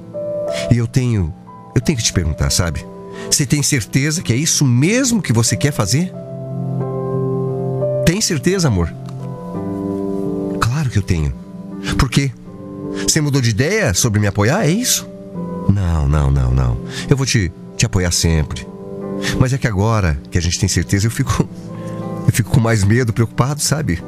E 0.71 0.77
eu 0.77 0.87
tenho. 0.87 1.33
Eu 1.75 1.81
tenho 1.81 1.97
que 1.97 2.03
te 2.03 2.11
perguntar, 2.11 2.49
sabe? 2.49 2.83
Você 3.29 3.45
tem 3.45 3.63
certeza 3.63 4.21
que 4.21 4.33
é 4.33 4.35
isso 4.35 4.65
mesmo 4.65 5.21
que 5.21 5.33
você 5.33 5.55
quer 5.55 5.71
fazer? 5.71 6.11
Tem 8.05 8.19
certeza, 8.21 8.67
amor? 8.67 8.93
Claro 10.59 10.89
que 10.89 10.97
eu 10.97 11.01
tenho. 11.01 11.33
Por 11.97 12.09
quê? 12.09 12.31
Você 13.07 13.21
mudou 13.21 13.41
de 13.41 13.49
ideia 13.49 13.93
sobre 13.93 14.19
me 14.19 14.27
apoiar? 14.27 14.65
É 14.65 14.69
isso? 14.69 15.07
Não, 15.69 16.07
não, 16.07 16.29
não, 16.29 16.51
não. 16.51 16.77
Eu 17.09 17.15
vou 17.15 17.25
te, 17.25 17.51
te 17.77 17.85
apoiar 17.85 18.11
sempre. 18.11 18.67
Mas 19.39 19.53
é 19.53 19.57
que 19.57 19.67
agora 19.67 20.19
que 20.29 20.37
a 20.37 20.41
gente 20.41 20.59
tem 20.59 20.67
certeza, 20.67 21.07
eu 21.07 21.11
fico. 21.11 21.47
Eu 22.23 22.31
fico 22.31 22.51
com 22.51 22.59
mais 22.59 22.83
medo, 22.83 23.11
preocupado, 23.11 23.59
sabe? 23.59 23.99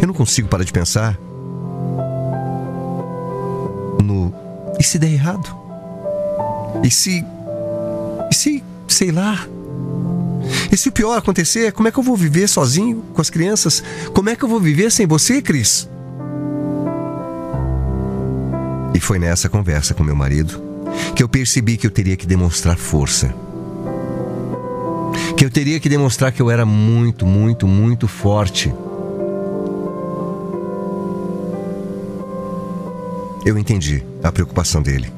Eu 0.00 0.06
não 0.06 0.14
consigo 0.14 0.48
parar 0.48 0.62
de 0.62 0.72
pensar 0.72 1.18
no. 4.08 4.32
E 4.78 4.82
se 4.82 4.98
der 4.98 5.12
errado? 5.12 5.54
E 6.82 6.90
se. 6.90 7.24
E 8.30 8.34
se. 8.34 8.62
sei 8.86 9.10
lá. 9.10 9.46
E 10.70 10.76
se 10.76 10.88
o 10.88 10.92
pior 10.92 11.16
acontecer, 11.16 11.72
como 11.72 11.88
é 11.88 11.92
que 11.92 11.98
eu 11.98 12.02
vou 12.02 12.16
viver 12.16 12.48
sozinho 12.48 13.04
com 13.12 13.20
as 13.20 13.30
crianças? 13.30 13.82
Como 14.14 14.28
é 14.30 14.36
que 14.36 14.44
eu 14.44 14.48
vou 14.48 14.60
viver 14.60 14.90
sem 14.90 15.06
você, 15.06 15.42
Cris? 15.42 15.88
E 18.94 19.00
foi 19.00 19.18
nessa 19.18 19.48
conversa 19.48 19.94
com 19.94 20.02
meu 20.02 20.16
marido 20.16 20.62
que 21.14 21.22
eu 21.22 21.28
percebi 21.28 21.76
que 21.76 21.86
eu 21.86 21.90
teria 21.90 22.16
que 22.16 22.26
demonstrar 22.26 22.76
força 22.76 23.34
que 25.38 25.44
eu 25.44 25.50
teria 25.50 25.78
que 25.78 25.88
demonstrar 25.88 26.32
que 26.32 26.42
eu 26.42 26.50
era 26.50 26.66
muito, 26.66 27.24
muito, 27.24 27.64
muito 27.64 28.08
forte. 28.08 28.74
Eu 33.46 33.56
entendi 33.56 34.02
a 34.20 34.32
preocupação 34.32 34.82
dele. 34.82 35.17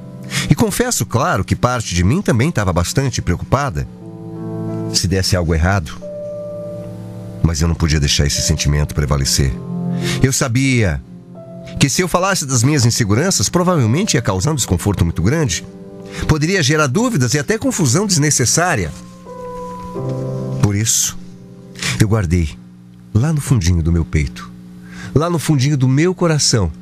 E 0.51 0.55
confesso, 0.55 1.07
claro, 1.07 1.45
que 1.45 1.55
parte 1.55 1.95
de 1.95 2.03
mim 2.03 2.21
também 2.21 2.49
estava 2.49 2.73
bastante 2.73 3.23
preocupada 3.23 3.87
se 4.93 5.07
desse 5.07 5.37
algo 5.37 5.55
errado. 5.55 5.93
Mas 7.41 7.63
eu 7.63 7.69
não 7.69 7.75
podia 7.77 8.01
deixar 8.01 8.27
esse 8.27 8.43
sentimento 8.43 8.93
prevalecer. 8.93 9.53
Eu 10.21 10.33
sabia 10.33 11.01
que 11.79 11.89
se 11.89 12.03
eu 12.03 12.09
falasse 12.09 12.45
das 12.45 12.65
minhas 12.65 12.85
inseguranças, 12.85 13.49
provavelmente 13.49 14.15
ia 14.15 14.23
causar 14.23 14.51
um 14.51 14.57
desconforto 14.57 15.05
muito 15.05 15.23
grande. 15.23 15.65
Poderia 16.27 16.63
gerar 16.63 16.89
dúvidas 16.89 17.33
e 17.35 17.39
até 17.39 17.57
confusão 17.57 18.05
desnecessária. 18.05 18.91
Por 20.61 20.75
isso, 20.75 21.17
eu 22.01 22.09
guardei 22.09 22.51
lá 23.15 23.33
no 23.33 23.41
fundinho 23.41 23.83
do 23.83 23.93
meu 23.93 24.05
peito, 24.05 24.51
lá 25.15 25.31
no 25.31 25.39
fundinho 25.39 25.77
do 25.77 25.89
meu 25.89 26.13
coração, 26.15 26.73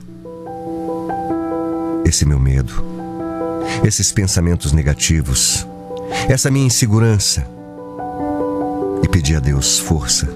esse 2.04 2.24
meu 2.24 2.38
medo, 2.38 2.97
esses 3.84 4.12
pensamentos 4.12 4.72
negativos, 4.72 5.66
essa 6.28 6.50
minha 6.50 6.66
insegurança 6.66 7.46
e 9.02 9.08
pedi 9.08 9.34
a 9.36 9.40
Deus 9.40 9.78
força. 9.78 10.28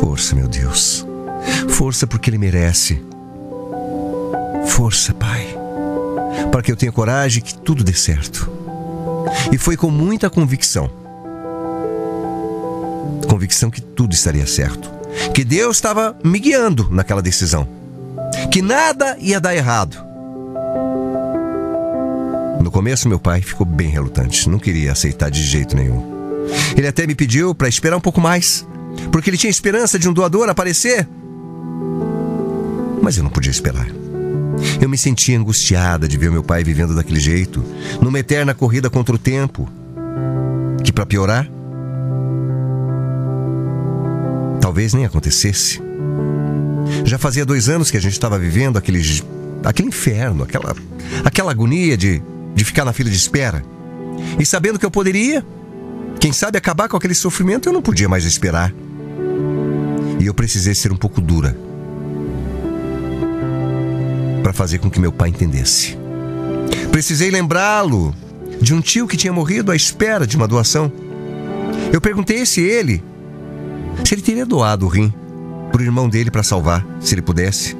Força, 0.00 0.34
meu 0.34 0.48
Deus. 0.48 1.06
Força 1.68 2.06
porque 2.06 2.30
Ele 2.30 2.38
merece. 2.38 3.02
Força, 4.66 5.12
Pai, 5.14 5.46
para 6.50 6.62
que 6.62 6.72
eu 6.72 6.76
tenha 6.76 6.92
coragem 6.92 7.42
que 7.42 7.54
tudo 7.54 7.84
dê 7.84 7.92
certo. 7.92 8.50
E 9.52 9.58
foi 9.58 9.76
com 9.76 9.90
muita 9.90 10.30
convicção 10.30 11.00
convicção 13.30 13.70
que 13.70 13.80
tudo 13.80 14.12
estaria 14.12 14.46
certo, 14.46 14.90
que 15.32 15.44
Deus 15.44 15.76
estava 15.76 16.18
me 16.22 16.38
guiando 16.38 16.88
naquela 16.90 17.22
decisão, 17.22 17.66
que 18.50 18.60
nada 18.60 19.16
ia 19.20 19.40
dar 19.40 19.54
errado. 19.54 20.09
Começo, 22.80 23.10
meu 23.10 23.20
pai 23.20 23.42
ficou 23.42 23.66
bem 23.66 23.90
relutante, 23.90 24.48
não 24.48 24.58
queria 24.58 24.92
aceitar 24.92 25.30
de 25.30 25.42
jeito 25.42 25.76
nenhum. 25.76 26.02
Ele 26.74 26.88
até 26.88 27.06
me 27.06 27.14
pediu 27.14 27.54
para 27.54 27.68
esperar 27.68 27.94
um 27.94 28.00
pouco 28.00 28.22
mais, 28.22 28.66
porque 29.12 29.28
ele 29.28 29.36
tinha 29.36 29.50
esperança 29.50 29.98
de 29.98 30.08
um 30.08 30.14
doador 30.14 30.48
aparecer. 30.48 31.06
Mas 33.02 33.18
eu 33.18 33.22
não 33.22 33.30
podia 33.30 33.50
esperar. 33.50 33.86
Eu 34.80 34.88
me 34.88 34.96
sentia 34.96 35.38
angustiada 35.38 36.08
de 36.08 36.16
ver 36.16 36.30
meu 36.30 36.42
pai 36.42 36.64
vivendo 36.64 36.94
daquele 36.94 37.20
jeito, 37.20 37.62
numa 38.00 38.18
eterna 38.18 38.54
corrida 38.54 38.88
contra 38.88 39.14
o 39.14 39.18
tempo. 39.18 39.68
Que, 40.82 40.90
para 40.90 41.04
piorar, 41.04 41.46
talvez 44.58 44.94
nem 44.94 45.04
acontecesse. 45.04 45.82
Já 47.04 47.18
fazia 47.18 47.44
dois 47.44 47.68
anos 47.68 47.90
que 47.90 47.98
a 47.98 48.00
gente 48.00 48.14
estava 48.14 48.38
vivendo 48.38 48.78
aquele, 48.78 49.02
aquele 49.62 49.88
inferno, 49.88 50.44
aquela, 50.44 50.74
aquela 51.26 51.50
agonia 51.50 51.94
de, 51.94 52.22
de 52.54 52.64
ficar 52.64 52.84
na 52.84 52.92
fila 52.92 53.10
de 53.10 53.16
espera. 53.16 53.64
E 54.38 54.44
sabendo 54.44 54.78
que 54.78 54.86
eu 54.86 54.90
poderia, 54.90 55.44
quem 56.18 56.32
sabe, 56.32 56.58
acabar 56.58 56.88
com 56.88 56.96
aquele 56.96 57.14
sofrimento, 57.14 57.68
eu 57.68 57.72
não 57.72 57.82
podia 57.82 58.08
mais 58.08 58.24
esperar. 58.24 58.72
E 60.18 60.26
eu 60.26 60.34
precisei 60.34 60.74
ser 60.74 60.92
um 60.92 60.96
pouco 60.96 61.20
dura 61.20 61.56
para 64.42 64.52
fazer 64.52 64.78
com 64.78 64.90
que 64.90 65.00
meu 65.00 65.12
pai 65.12 65.30
entendesse. 65.30 65.96
Precisei 66.90 67.30
lembrá-lo 67.30 68.14
de 68.60 68.74
um 68.74 68.80
tio 68.80 69.06
que 69.06 69.16
tinha 69.16 69.32
morrido 69.32 69.72
à 69.72 69.76
espera 69.76 70.26
de 70.26 70.36
uma 70.36 70.46
doação. 70.46 70.92
Eu 71.92 72.00
perguntei 72.00 72.44
se 72.44 72.60
ele 72.60 73.02
se 74.04 74.14
ele 74.14 74.22
teria 74.22 74.46
doado 74.46 74.86
o 74.86 74.88
rim 74.88 75.12
para 75.70 75.80
o 75.80 75.84
irmão 75.84 76.08
dele 76.08 76.30
para 76.30 76.42
salvar, 76.42 76.86
se 77.00 77.14
ele 77.14 77.22
pudesse. 77.22 77.76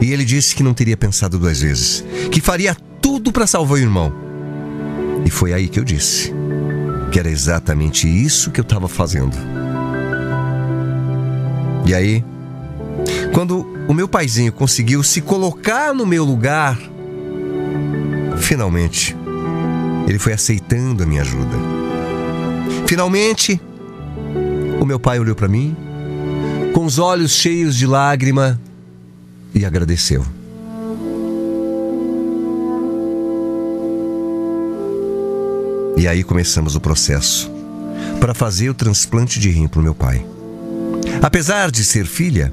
E 0.00 0.12
ele 0.12 0.24
disse 0.24 0.54
que 0.54 0.62
não 0.62 0.72
teria 0.72 0.96
pensado 0.96 1.38
duas 1.38 1.60
vezes, 1.60 2.04
que 2.30 2.40
faria 2.40 2.76
tudo 3.06 3.30
para 3.30 3.46
salvar 3.46 3.78
o 3.78 3.80
irmão. 3.80 4.12
E 5.24 5.30
foi 5.30 5.52
aí 5.52 5.68
que 5.68 5.78
eu 5.78 5.84
disse 5.84 6.34
que 7.12 7.20
era 7.20 7.30
exatamente 7.30 8.08
isso 8.08 8.50
que 8.50 8.58
eu 8.58 8.64
estava 8.64 8.88
fazendo. 8.88 9.36
E 11.86 11.94
aí, 11.94 12.24
quando 13.32 13.64
o 13.86 13.94
meu 13.94 14.08
paizinho 14.08 14.52
conseguiu 14.52 15.04
se 15.04 15.20
colocar 15.20 15.94
no 15.94 16.04
meu 16.04 16.24
lugar, 16.24 16.76
finalmente, 18.38 19.16
ele 20.08 20.18
foi 20.18 20.32
aceitando 20.32 21.04
a 21.04 21.06
minha 21.06 21.22
ajuda. 21.22 21.56
Finalmente, 22.88 23.60
o 24.80 24.84
meu 24.84 24.98
pai 24.98 25.20
olhou 25.20 25.36
para 25.36 25.46
mim, 25.46 25.76
com 26.74 26.84
os 26.84 26.98
olhos 26.98 27.30
cheios 27.30 27.76
de 27.76 27.86
lágrima, 27.86 28.60
e 29.54 29.64
agradeceu. 29.64 30.26
E 35.96 36.06
aí 36.06 36.22
começamos 36.22 36.76
o 36.76 36.80
processo 36.80 37.50
para 38.20 38.34
fazer 38.34 38.68
o 38.68 38.74
transplante 38.74 39.40
de 39.40 39.50
rim 39.50 39.66
para 39.66 39.80
o 39.80 39.82
meu 39.82 39.94
pai. 39.94 40.24
Apesar 41.22 41.70
de 41.70 41.84
ser 41.84 42.04
filha, 42.04 42.52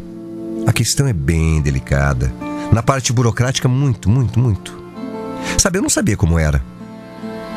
a 0.65 0.71
questão 0.71 1.07
é 1.07 1.13
bem 1.13 1.61
delicada. 1.61 2.33
Na 2.71 2.81
parte 2.81 3.11
burocrática, 3.11 3.67
muito, 3.67 4.09
muito, 4.09 4.39
muito. 4.39 4.81
Sabe, 5.57 5.77
eu 5.77 5.81
não 5.81 5.89
sabia 5.89 6.15
como 6.15 6.39
era. 6.39 6.63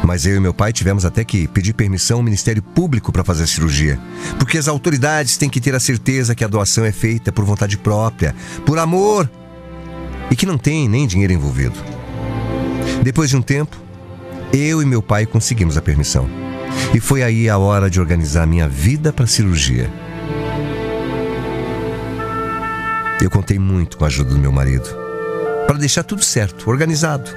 Mas 0.03 0.27
eu 0.27 0.37
e 0.37 0.41
meu 0.41 0.53
pai 0.53 0.73
tivemos 0.73 1.05
até 1.05 1.25
que 1.25 1.47
pedir 1.49 1.73
permissão 1.73 2.19
ao 2.19 2.23
Ministério 2.23 2.63
Público 2.63 3.13
para 3.13 3.25
fazer 3.25 3.45
a 3.45 3.47
cirurgia. 3.47 3.99
Porque 4.39 4.59
as 4.59 4.67
autoridades 4.67 5.37
têm 5.37 5.49
que 5.49 5.61
ter 5.61 5.75
a 5.75 5.81
certeza 5.81 6.35
que 6.35 6.45
a 6.45 6.49
doação 6.49 6.85
é 6.85 6.93
feita 6.93 7.31
por 7.31 7.45
vontade 7.45 7.79
própria, 7.79 8.35
por 8.65 8.79
amor 8.79 9.31
e 10.31 10.37
que 10.37 10.47
não 10.47 10.59
tem 10.59 10.89
nem 10.89 11.07
dinheiro 11.07 11.33
envolvido. 11.33 11.79
Depois 13.03 13.31
de 13.31 13.37
um 13.37 13.43
tempo, 13.43 13.86
eu 14.53 14.83
e 14.83 14.85
meu 14.85 15.03
pai 15.03 15.27
conseguimos 15.27 15.77
a 15.77 15.83
permissão. 15.83 16.29
E 16.95 17.01
foi 17.01 17.23
aí 17.23 17.49
a 17.49 17.59
hora 17.59 17.91
de 17.91 18.01
organizar 18.01 18.47
minha 18.47 18.69
vida 18.69 19.13
para 19.13 19.25
a 19.25 19.29
cirurgia. 19.29 19.91
Eu 23.21 23.31
contei 23.31 23.59
muito 23.59 23.97
com 23.97 24.05
a 24.05 24.09
ajuda 24.09 24.31
do 24.31 24.39
meu 24.39 24.53
marido, 24.53 24.89
para 25.67 25.79
deixar 25.79 26.03
tudo 26.03 26.25
certo, 26.25 26.69
organizado. 26.69 27.31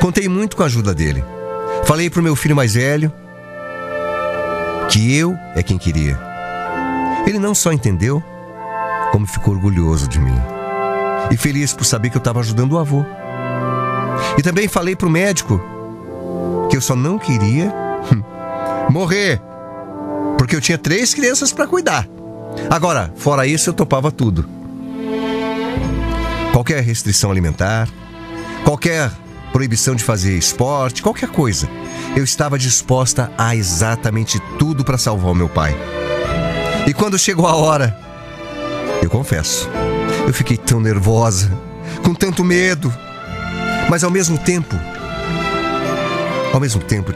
Contei 0.00 0.28
muito 0.28 0.56
com 0.56 0.62
a 0.62 0.66
ajuda 0.66 0.94
dele. 0.94 1.24
Falei 1.84 2.10
para 2.10 2.20
o 2.20 2.22
meu 2.22 2.36
filho 2.36 2.54
mais 2.54 2.74
velho 2.74 3.12
que 4.90 5.16
eu 5.16 5.36
é 5.54 5.62
quem 5.62 5.78
queria. 5.78 6.18
Ele 7.26 7.38
não 7.38 7.54
só 7.54 7.72
entendeu, 7.72 8.22
como 9.10 9.26
ficou 9.26 9.54
orgulhoso 9.54 10.08
de 10.08 10.20
mim 10.20 10.38
e 11.30 11.36
feliz 11.36 11.72
por 11.72 11.84
saber 11.84 12.10
que 12.10 12.16
eu 12.16 12.20
estava 12.20 12.40
ajudando 12.40 12.72
o 12.72 12.78
avô. 12.78 13.04
E 14.38 14.42
também 14.42 14.68
falei 14.68 14.94
para 14.94 15.08
o 15.08 15.10
médico 15.10 15.60
que 16.76 16.78
eu 16.78 16.82
só 16.82 16.94
não 16.94 17.18
queria 17.18 17.72
hum, 18.12 18.22
morrer, 18.90 19.40
porque 20.36 20.54
eu 20.54 20.60
tinha 20.60 20.76
três 20.76 21.14
crianças 21.14 21.50
para 21.50 21.66
cuidar. 21.66 22.06
Agora, 22.68 23.10
fora 23.16 23.46
isso, 23.46 23.70
eu 23.70 23.74
topava 23.74 24.12
tudo. 24.12 24.46
Qualquer 26.52 26.82
restrição 26.82 27.30
alimentar, 27.30 27.88
qualquer 28.62 29.10
proibição 29.54 29.94
de 29.94 30.04
fazer 30.04 30.36
esporte, 30.36 31.02
qualquer 31.02 31.30
coisa. 31.30 31.66
Eu 32.14 32.22
estava 32.22 32.58
disposta 32.58 33.32
a 33.38 33.56
exatamente 33.56 34.38
tudo 34.58 34.84
para 34.84 34.98
salvar 34.98 35.32
o 35.32 35.34
meu 35.34 35.48
pai. 35.48 35.74
E 36.86 36.92
quando 36.92 37.18
chegou 37.18 37.46
a 37.46 37.56
hora, 37.56 37.98
eu 39.02 39.08
confesso, 39.08 39.66
eu 40.26 40.34
fiquei 40.34 40.58
tão 40.58 40.78
nervosa, 40.78 41.50
com 42.04 42.14
tanto 42.14 42.44
medo, 42.44 42.92
mas 43.88 44.04
ao 44.04 44.10
mesmo 44.10 44.36
tempo, 44.36 44.78
ao 46.56 46.60
mesmo 46.60 46.82
tempo, 46.82 47.12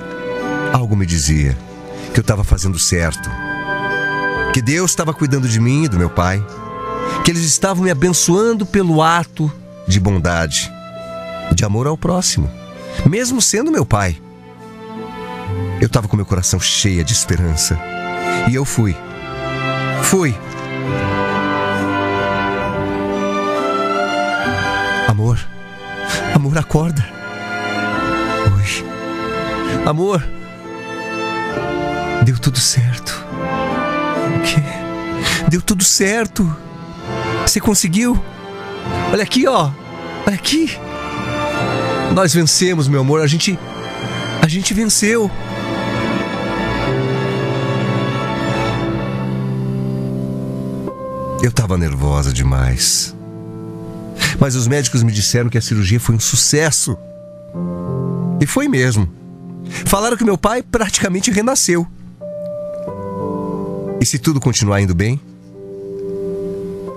algo 0.70 0.94
me 0.94 1.06
dizia 1.06 1.56
que 2.12 2.20
eu 2.20 2.22
estava 2.22 2.44
fazendo 2.44 2.78
certo, 2.78 3.30
que 4.52 4.60
Deus 4.60 4.90
estava 4.90 5.14
cuidando 5.14 5.48
de 5.48 5.58
mim 5.58 5.84
e 5.84 5.88
do 5.88 5.96
meu 5.96 6.10
pai, 6.10 6.44
que 7.24 7.30
eles 7.30 7.44
estavam 7.44 7.84
me 7.84 7.90
abençoando 7.90 8.66
pelo 8.66 9.02
ato 9.02 9.50
de 9.88 9.98
bondade, 9.98 10.70
de 11.54 11.64
amor 11.64 11.86
ao 11.86 11.96
próximo, 11.96 12.50
mesmo 13.06 13.40
sendo 13.40 13.72
meu 13.72 13.86
pai. 13.86 14.20
Eu 15.80 15.86
estava 15.86 16.06
com 16.06 16.16
meu 16.16 16.26
coração 16.26 16.60
cheio 16.60 17.02
de 17.02 17.14
esperança 17.14 17.78
e 18.50 18.54
eu 18.54 18.66
fui. 18.66 18.94
Fui 20.02 20.36
Amor, 25.08 25.40
amor, 26.34 26.58
acorda. 26.58 27.09
Amor, 29.86 30.24
deu 32.24 32.38
tudo 32.38 32.58
certo. 32.58 33.24
O 34.36 34.42
quê? 34.42 34.62
Deu 35.48 35.60
tudo 35.60 35.82
certo. 35.82 36.48
Você 37.46 37.60
conseguiu? 37.60 38.22
Olha 39.12 39.22
aqui, 39.22 39.46
ó. 39.46 39.70
Olha 40.26 40.36
aqui. 40.36 40.70
Nós 42.14 42.32
vencemos, 42.32 42.86
meu 42.88 43.00
amor. 43.00 43.20
A 43.20 43.26
gente. 43.26 43.58
A 44.42 44.48
gente 44.48 44.72
venceu. 44.72 45.30
Eu 51.42 51.50
tava 51.50 51.76
nervosa 51.78 52.32
demais. 52.32 53.14
Mas 54.38 54.54
os 54.54 54.68
médicos 54.68 55.02
me 55.02 55.10
disseram 55.10 55.48
que 55.50 55.58
a 55.58 55.62
cirurgia 55.62 55.98
foi 55.98 56.14
um 56.14 56.20
sucesso. 56.20 56.96
E 58.40 58.46
foi 58.46 58.68
mesmo. 58.68 59.19
Falaram 59.86 60.16
que 60.16 60.24
meu 60.24 60.38
pai 60.38 60.62
praticamente 60.62 61.30
renasceu. 61.30 61.86
E 64.00 64.06
se 64.06 64.18
tudo 64.18 64.40
continuar 64.40 64.80
indo 64.80 64.94
bem, 64.94 65.20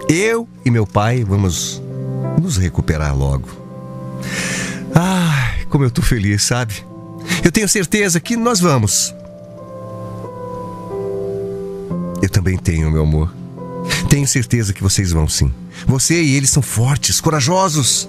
eu 0.08 0.48
e 0.66 0.72
meu 0.72 0.86
pai 0.86 1.24
vamos 1.24 1.82
nos 2.42 2.58
recuperar 2.58 3.18
logo. 3.18 3.48
Ai, 4.96 5.66
como 5.70 5.84
eu 5.84 5.92
tô 5.92 6.02
feliz, 6.02 6.44
sabe? 6.44 6.86
Eu 7.44 7.52
tenho 7.52 7.68
certeza 7.68 8.20
que 8.20 8.38
nós 8.38 8.60
vamos. 8.60 9.14
Eu 12.22 12.30
também 12.30 12.58
tenho, 12.58 12.92
meu 12.92 13.04
amor. 13.04 13.34
Tenho 14.10 14.28
certeza 14.28 14.72
que 14.72 14.84
vocês 14.84 15.12
vão 15.12 15.28
sim. 15.28 15.54
Você 15.86 16.22
e 16.22 16.36
ele 16.36 16.48
são 16.48 16.62
fortes, 16.62 17.20
corajosos. 17.20 18.08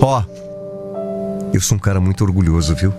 Ó, 0.00 0.22
oh, 0.22 1.50
eu 1.52 1.60
sou 1.60 1.76
um 1.76 1.80
cara 1.80 2.00
muito 2.00 2.24
orgulhoso, 2.24 2.74
viu? 2.74 2.94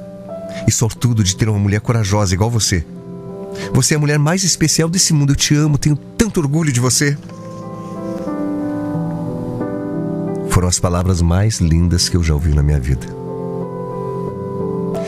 E 0.67 0.71
sortudo 0.71 1.23
de 1.23 1.35
ter 1.35 1.49
uma 1.49 1.59
mulher 1.59 1.81
corajosa 1.81 2.33
igual 2.33 2.49
você. 2.49 2.85
Você 3.73 3.93
é 3.93 3.97
a 3.97 3.99
mulher 3.99 4.19
mais 4.19 4.43
especial 4.43 4.89
desse 4.89 5.13
mundo. 5.13 5.31
Eu 5.31 5.35
te 5.35 5.55
amo, 5.55 5.77
tenho 5.77 5.95
tanto 5.95 6.39
orgulho 6.39 6.71
de 6.71 6.79
você. 6.79 7.17
Foram 10.49 10.67
as 10.67 10.79
palavras 10.79 11.21
mais 11.21 11.59
lindas 11.59 12.09
que 12.09 12.17
eu 12.17 12.23
já 12.23 12.33
ouvi 12.33 12.53
na 12.53 12.61
minha 12.61 12.79
vida. 12.79 13.07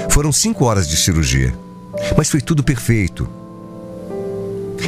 Foram 0.10 0.32
cinco 0.32 0.66
horas 0.66 0.88
de 0.88 0.96
cirurgia, 0.96 1.54
mas 2.18 2.30
foi 2.30 2.40
tudo 2.40 2.64
perfeito. 2.64 3.28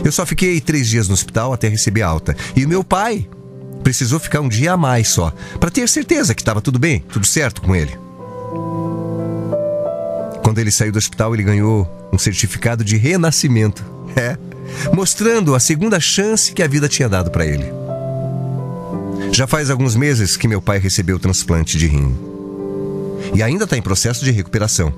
Eu 0.03 0.11
só 0.11 0.25
fiquei 0.25 0.61
três 0.61 0.87
dias 0.87 1.07
no 1.07 1.13
hospital 1.13 1.51
até 1.51 1.67
receber 1.67 2.03
alta. 2.03 2.35
E 2.55 2.63
o 2.63 2.69
meu 2.69 2.83
pai 2.83 3.27
precisou 3.83 4.19
ficar 4.19 4.41
um 4.41 4.49
dia 4.49 4.73
a 4.73 4.77
mais 4.77 5.09
só, 5.09 5.33
para 5.59 5.69
ter 5.69 5.87
certeza 5.87 6.33
que 6.33 6.41
estava 6.41 6.61
tudo 6.61 6.79
bem, 6.79 7.03
tudo 7.11 7.25
certo 7.25 7.61
com 7.61 7.75
ele. 7.75 8.04
Quando 10.45 10.59
ele 10.59 10.69
saiu 10.69 10.91
do 10.91 10.99
hospital, 10.99 11.33
ele 11.33 11.41
ganhou 11.41 11.89
um 12.13 12.19
certificado 12.19 12.83
de 12.83 12.97
renascimento. 12.97 13.83
É, 14.15 14.37
mostrando 14.93 15.55
a 15.55 15.59
segunda 15.59 15.99
chance 15.99 16.53
que 16.53 16.61
a 16.61 16.67
vida 16.67 16.87
tinha 16.87 17.09
dado 17.09 17.31
para 17.31 17.45
ele. 17.45 17.65
Já 19.31 19.47
faz 19.47 19.71
alguns 19.71 19.95
meses 19.95 20.37
que 20.37 20.47
meu 20.47 20.61
pai 20.61 20.77
recebeu 20.77 21.15
o 21.15 21.19
transplante 21.19 21.79
de 21.79 21.87
rim. 21.87 22.15
E 23.33 23.41
ainda 23.41 23.63
está 23.63 23.75
em 23.75 23.81
processo 23.81 24.23
de 24.23 24.29
recuperação. 24.29 24.93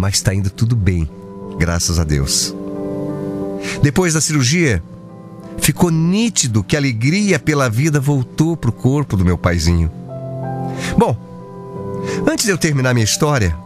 Mas 0.00 0.14
está 0.14 0.32
indo 0.32 0.48
tudo 0.48 0.76
bem, 0.76 1.10
graças 1.58 1.98
a 1.98 2.04
Deus. 2.04 2.54
Depois 3.82 4.14
da 4.14 4.20
cirurgia, 4.20 4.80
ficou 5.58 5.90
nítido 5.90 6.62
que 6.62 6.76
a 6.76 6.78
alegria 6.78 7.40
pela 7.40 7.68
vida 7.68 7.98
voltou 7.98 8.56
para 8.56 8.70
o 8.70 8.72
corpo 8.72 9.16
do 9.16 9.24
meu 9.24 9.36
paizinho. 9.36 9.90
Bom, 10.96 11.16
antes 12.30 12.44
de 12.44 12.52
eu 12.52 12.56
terminar 12.56 12.94
minha 12.94 13.04
história, 13.04 13.63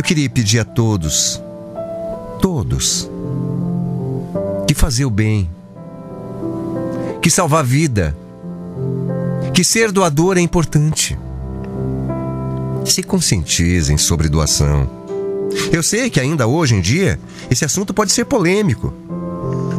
eu 0.00 0.02
queria 0.02 0.30
pedir 0.30 0.58
a 0.58 0.64
todos, 0.64 1.42
todos, 2.40 3.06
que 4.66 4.72
fazer 4.72 5.04
o 5.04 5.10
bem, 5.10 5.50
que 7.20 7.28
salvar 7.28 7.60
a 7.60 7.62
vida, 7.62 8.16
que 9.52 9.62
ser 9.62 9.92
doador 9.92 10.38
é 10.38 10.40
importante. 10.40 11.18
Se 12.86 13.02
conscientizem 13.02 13.98
sobre 13.98 14.30
doação. 14.30 14.88
Eu 15.70 15.82
sei 15.82 16.08
que 16.08 16.18
ainda 16.18 16.46
hoje 16.46 16.76
em 16.76 16.80
dia 16.80 17.20
esse 17.50 17.66
assunto 17.66 17.92
pode 17.92 18.10
ser 18.10 18.24
polêmico, 18.24 18.94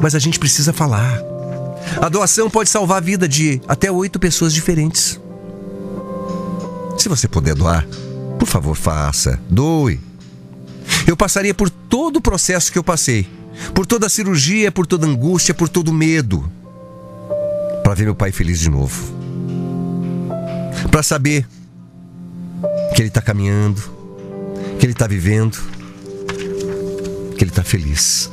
mas 0.04 0.14
a 0.14 0.20
gente 0.20 0.38
precisa 0.38 0.72
falar. 0.72 1.20
A 2.00 2.08
doação 2.10 2.48
pode 2.48 2.70
salvar 2.70 2.98
a 2.98 3.02
vida 3.02 3.28
de 3.28 3.60
até 3.68 3.92
oito 3.92 4.20
pessoas 4.20 4.54
diferentes. 4.54 5.20
Se 6.96 7.10
você 7.10 7.28
puder 7.28 7.56
doar, 7.56 7.88
por 8.38 8.48
favor, 8.48 8.76
faça. 8.76 9.42
Doe. 9.50 10.11
Eu 11.08 11.18
passaria 11.18 11.54
por 11.54 11.70
todo 11.70 12.18
o 12.18 12.22
processo 12.22 12.72
que 12.72 12.78
eu 12.78 12.84
passei, 12.84 13.28
por 13.74 13.86
toda 13.86 14.08
a 14.08 14.10
cirurgia, 14.10 14.72
por 14.72 14.86
toda 14.86 15.06
a 15.06 15.10
angústia, 15.10 15.54
por 15.54 15.68
todo 15.68 15.90
o 15.90 15.94
medo, 15.94 16.50
para 17.84 17.94
ver 17.94 18.06
meu 18.06 18.16
pai 18.16 18.32
feliz 18.32 18.60
de 18.60 18.70
novo. 18.70 19.14
Para 20.90 21.04
saber 21.04 21.48
que 22.96 23.02
ele 23.02 23.08
está 23.10 23.22
caminhando, 23.22 23.82
que 24.80 24.86
ele 24.86 24.94
está 24.94 25.08
vivendo, 25.08 25.58
que 27.38 27.44
ele 27.44 27.52
está 27.52 27.64
feliz. 27.64 28.30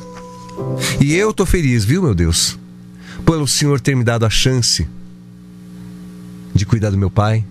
E 1.01 1.15
eu 1.15 1.33
tô 1.33 1.47
feliz, 1.47 1.85
viu, 1.85 2.03
meu 2.03 2.15
Deus? 2.15 2.59
Pelo 3.25 3.47
Senhor 3.47 3.81
ter 3.81 3.95
me 3.95 4.05
dado 4.05 4.27
a 4.27 4.31
chance 4.31 4.87
de 6.55 6.67
cuidar 6.67 6.91
do 6.91 6.99
meu 6.99 7.11
pai, 7.11 7.45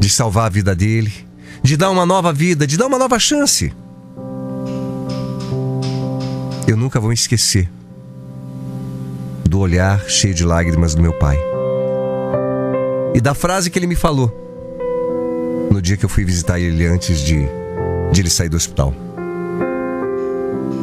de 0.00 0.08
salvar 0.08 0.46
a 0.46 0.48
vida 0.48 0.74
dele, 0.74 1.12
de 1.62 1.76
dar 1.76 1.90
uma 1.90 2.06
nova 2.06 2.32
vida, 2.32 2.66
de 2.66 2.76
dar 2.76 2.86
uma 2.86 2.98
nova 2.98 3.18
chance. 3.18 3.72
Eu 6.66 6.76
nunca 6.76 6.98
vou 6.98 7.12
esquecer 7.12 7.70
do 9.48 9.60
olhar 9.60 10.02
cheio 10.08 10.34
de 10.34 10.44
lágrimas 10.44 10.96
do 10.96 11.00
meu 11.00 11.12
pai. 11.12 11.38
E 13.14 13.20
da 13.20 13.34
frase 13.34 13.70
que 13.70 13.78
ele 13.78 13.86
me 13.86 13.94
falou 13.94 14.44
no 15.70 15.80
dia 15.80 15.96
que 15.96 16.04
eu 16.04 16.08
fui 16.08 16.24
visitar 16.24 16.58
ele 16.58 16.84
antes 16.84 17.20
de, 17.20 17.46
de 18.12 18.20
ele 18.20 18.28
sair 18.28 18.48
do 18.48 18.56
hospital. 18.56 18.92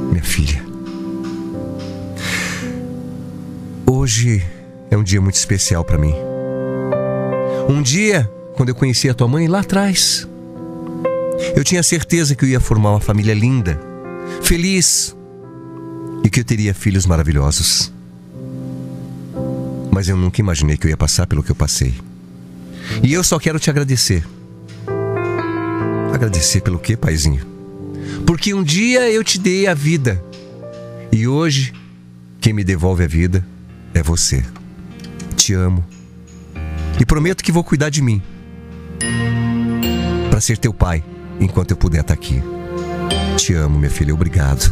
Minha 0.10 0.24
filha. 0.24 0.64
Hoje 3.86 4.42
é 4.90 4.96
um 4.96 5.04
dia 5.04 5.20
muito 5.20 5.36
especial 5.36 5.84
para 5.84 5.98
mim. 5.98 6.16
Um 7.68 7.82
dia, 7.82 8.32
quando 8.56 8.70
eu 8.70 8.76
conheci 8.76 9.10
a 9.10 9.14
tua 9.14 9.28
mãe 9.28 9.50
lá 9.50 9.60
atrás, 9.60 10.26
eu 11.58 11.64
tinha 11.64 11.84
certeza 11.84 12.36
que 12.36 12.46
eu 12.46 12.50
ia 12.50 12.60
formar 12.62 12.92
uma 12.92 13.02
família 13.02 13.34
linda, 13.34 13.78
feliz 14.42 15.14
e 16.24 16.30
que 16.30 16.40
eu 16.40 16.44
teria 16.44 16.74
filhos 16.74 17.06
maravilhosos. 17.06 17.92
Mas 19.92 20.08
eu 20.08 20.18
nunca 20.18 20.42
imaginei 20.42 20.78
que 20.78 20.88
eu 20.88 20.90
ia 20.90 20.98
passar 20.98 21.28
pelo 21.28 21.44
que 21.44 21.52
eu 21.52 21.56
passei. 21.56 21.94
E 23.04 23.14
eu 23.14 23.24
só 23.24 23.40
quero 23.40 23.60
te 23.60 23.70
agradecer. 23.70 24.26
Agradecer 26.14 26.62
pelo 26.62 26.80
quê, 26.80 26.96
paizinho? 26.96 27.46
Porque 28.26 28.54
um 28.54 28.64
dia 28.64 29.10
eu 29.10 29.24
te 29.24 29.38
dei 29.38 29.68
a 29.68 29.74
vida. 29.74 30.24
E 31.12 31.28
hoje, 31.28 31.74
quem 32.42 32.54
me 32.54 32.64
devolve 32.64 33.04
a 33.04 33.08
vida 33.08 33.46
é 33.94 34.02
você. 34.02 34.44
Te 35.36 35.54
amo. 35.54 35.84
E 37.00 37.06
prometo 37.06 37.44
que 37.44 37.52
vou 37.52 37.64
cuidar 37.64 37.90
de 37.90 38.02
mim. 38.02 38.22
Para 40.30 40.42
ser 40.42 40.58
teu 40.58 40.74
pai 40.74 41.04
enquanto 41.40 41.72
eu 41.72 41.78
puder 41.78 42.02
estar 42.02 42.14
aqui. 42.14 42.42
Te 43.38 43.54
amo, 43.54 43.78
minha 43.78 43.92
filha. 43.92 44.14
Obrigado. 44.14 44.72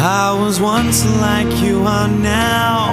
I 0.00 0.32
was 0.32 0.60
once 0.60 1.04
like 1.20 1.60
you 1.60 1.82
are 1.82 2.06
now, 2.06 2.92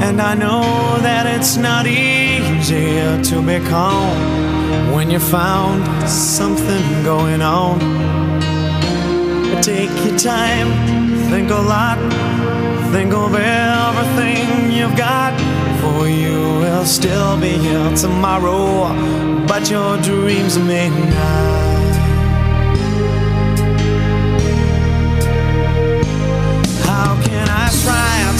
and 0.00 0.22
I 0.22 0.34
know 0.34 0.62
that 1.02 1.26
it's 1.26 1.58
not 1.58 1.86
easy 1.86 2.96
to 3.28 3.42
be 3.42 3.60
calm 3.68 4.94
when 4.94 5.10
you 5.10 5.18
found 5.18 6.08
something 6.08 7.04
going 7.04 7.42
on. 7.42 7.78
Take 9.60 9.90
your 10.06 10.18
time, 10.18 10.70
think 11.28 11.50
a 11.50 11.60
lot, 11.60 11.98
think 12.90 13.12
of 13.12 13.34
everything 13.34 14.72
you've 14.72 14.96
got. 14.96 15.38
For 15.82 16.08
you 16.08 16.40
will 16.62 16.86
still 16.86 17.38
be 17.38 17.50
here 17.50 17.94
tomorrow, 17.96 19.46
but 19.46 19.68
your 19.68 20.00
dreams 20.00 20.58
may 20.58 20.88
not. 20.88 21.65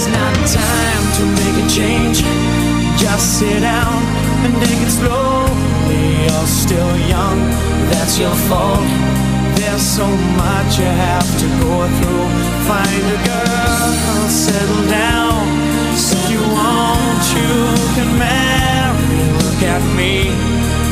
It's 0.00 0.08
not 0.08 0.34
time 0.48 1.04
to 1.18 1.22
make 1.36 1.56
a 1.62 1.66
change. 1.68 2.18
Just 2.96 3.38
sit 3.38 3.60
down 3.60 4.00
and 4.44 4.54
take 4.62 4.80
it 4.80 4.88
slowly. 4.88 6.04
You're 6.24 6.46
still 6.46 6.94
young, 7.14 7.38
that's 7.90 8.16
your 8.18 8.34
fault. 8.48 8.80
There's 9.56 9.82
so 9.82 10.06
much 10.40 10.78
you 10.78 10.88
have 11.06 11.28
to 11.42 11.46
go 11.60 11.74
through. 11.98 12.26
Find 12.64 13.04
a 13.12 13.20
girl, 13.28 14.28
settle 14.32 14.84
down. 14.88 15.44
If 15.92 16.30
you 16.32 16.40
want, 16.40 17.22
you 17.36 17.52
can 17.96 18.10
marry. 18.16 19.20
Look 19.44 19.60
at 19.76 19.84
me, 19.98 20.32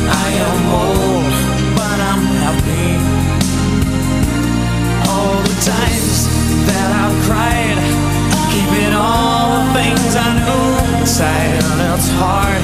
I 0.05 0.27
am 0.45 0.59
old, 0.81 1.08
times 5.69 6.25
that 6.65 6.89
I've 7.01 7.17
cried, 7.29 7.77
keeping 8.49 8.93
all 8.97 9.61
the 9.61 9.65
things 9.77 10.11
I 10.17 10.29
know 10.41 10.65
inside. 10.97 11.61
And 11.69 11.79
it's 11.93 12.09
hard, 12.17 12.63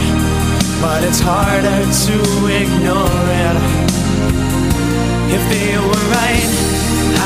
but 0.81 1.03
it's 1.05 1.21
harder 1.21 1.81
to 2.05 2.15
ignore 2.61 3.25
it. 3.45 3.57
If 5.35 5.43
they 5.53 5.77
were 5.77 6.05
right, 6.17 6.51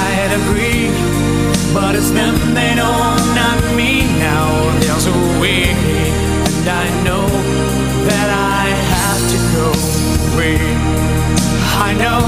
I'd 0.07 0.31
agree. 0.41 0.91
But 1.73 1.95
it's 1.95 2.11
them 2.11 2.35
they 2.53 2.75
know, 2.75 2.97
not 3.39 3.59
me. 3.77 4.03
Now 4.19 4.47
there's 4.81 5.07
a 5.07 5.17
way, 5.39 5.71
and 6.49 6.67
I 6.67 6.87
know 7.05 7.27
that 8.09 8.29
I 8.59 8.65
have 8.95 9.21
to 9.31 9.37
go 9.55 9.67
away. 10.33 10.59
I 11.87 11.93
know 12.03 12.21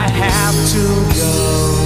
I 0.00 0.04
have 0.24 0.56
to 0.72 0.82
go. 1.18 1.83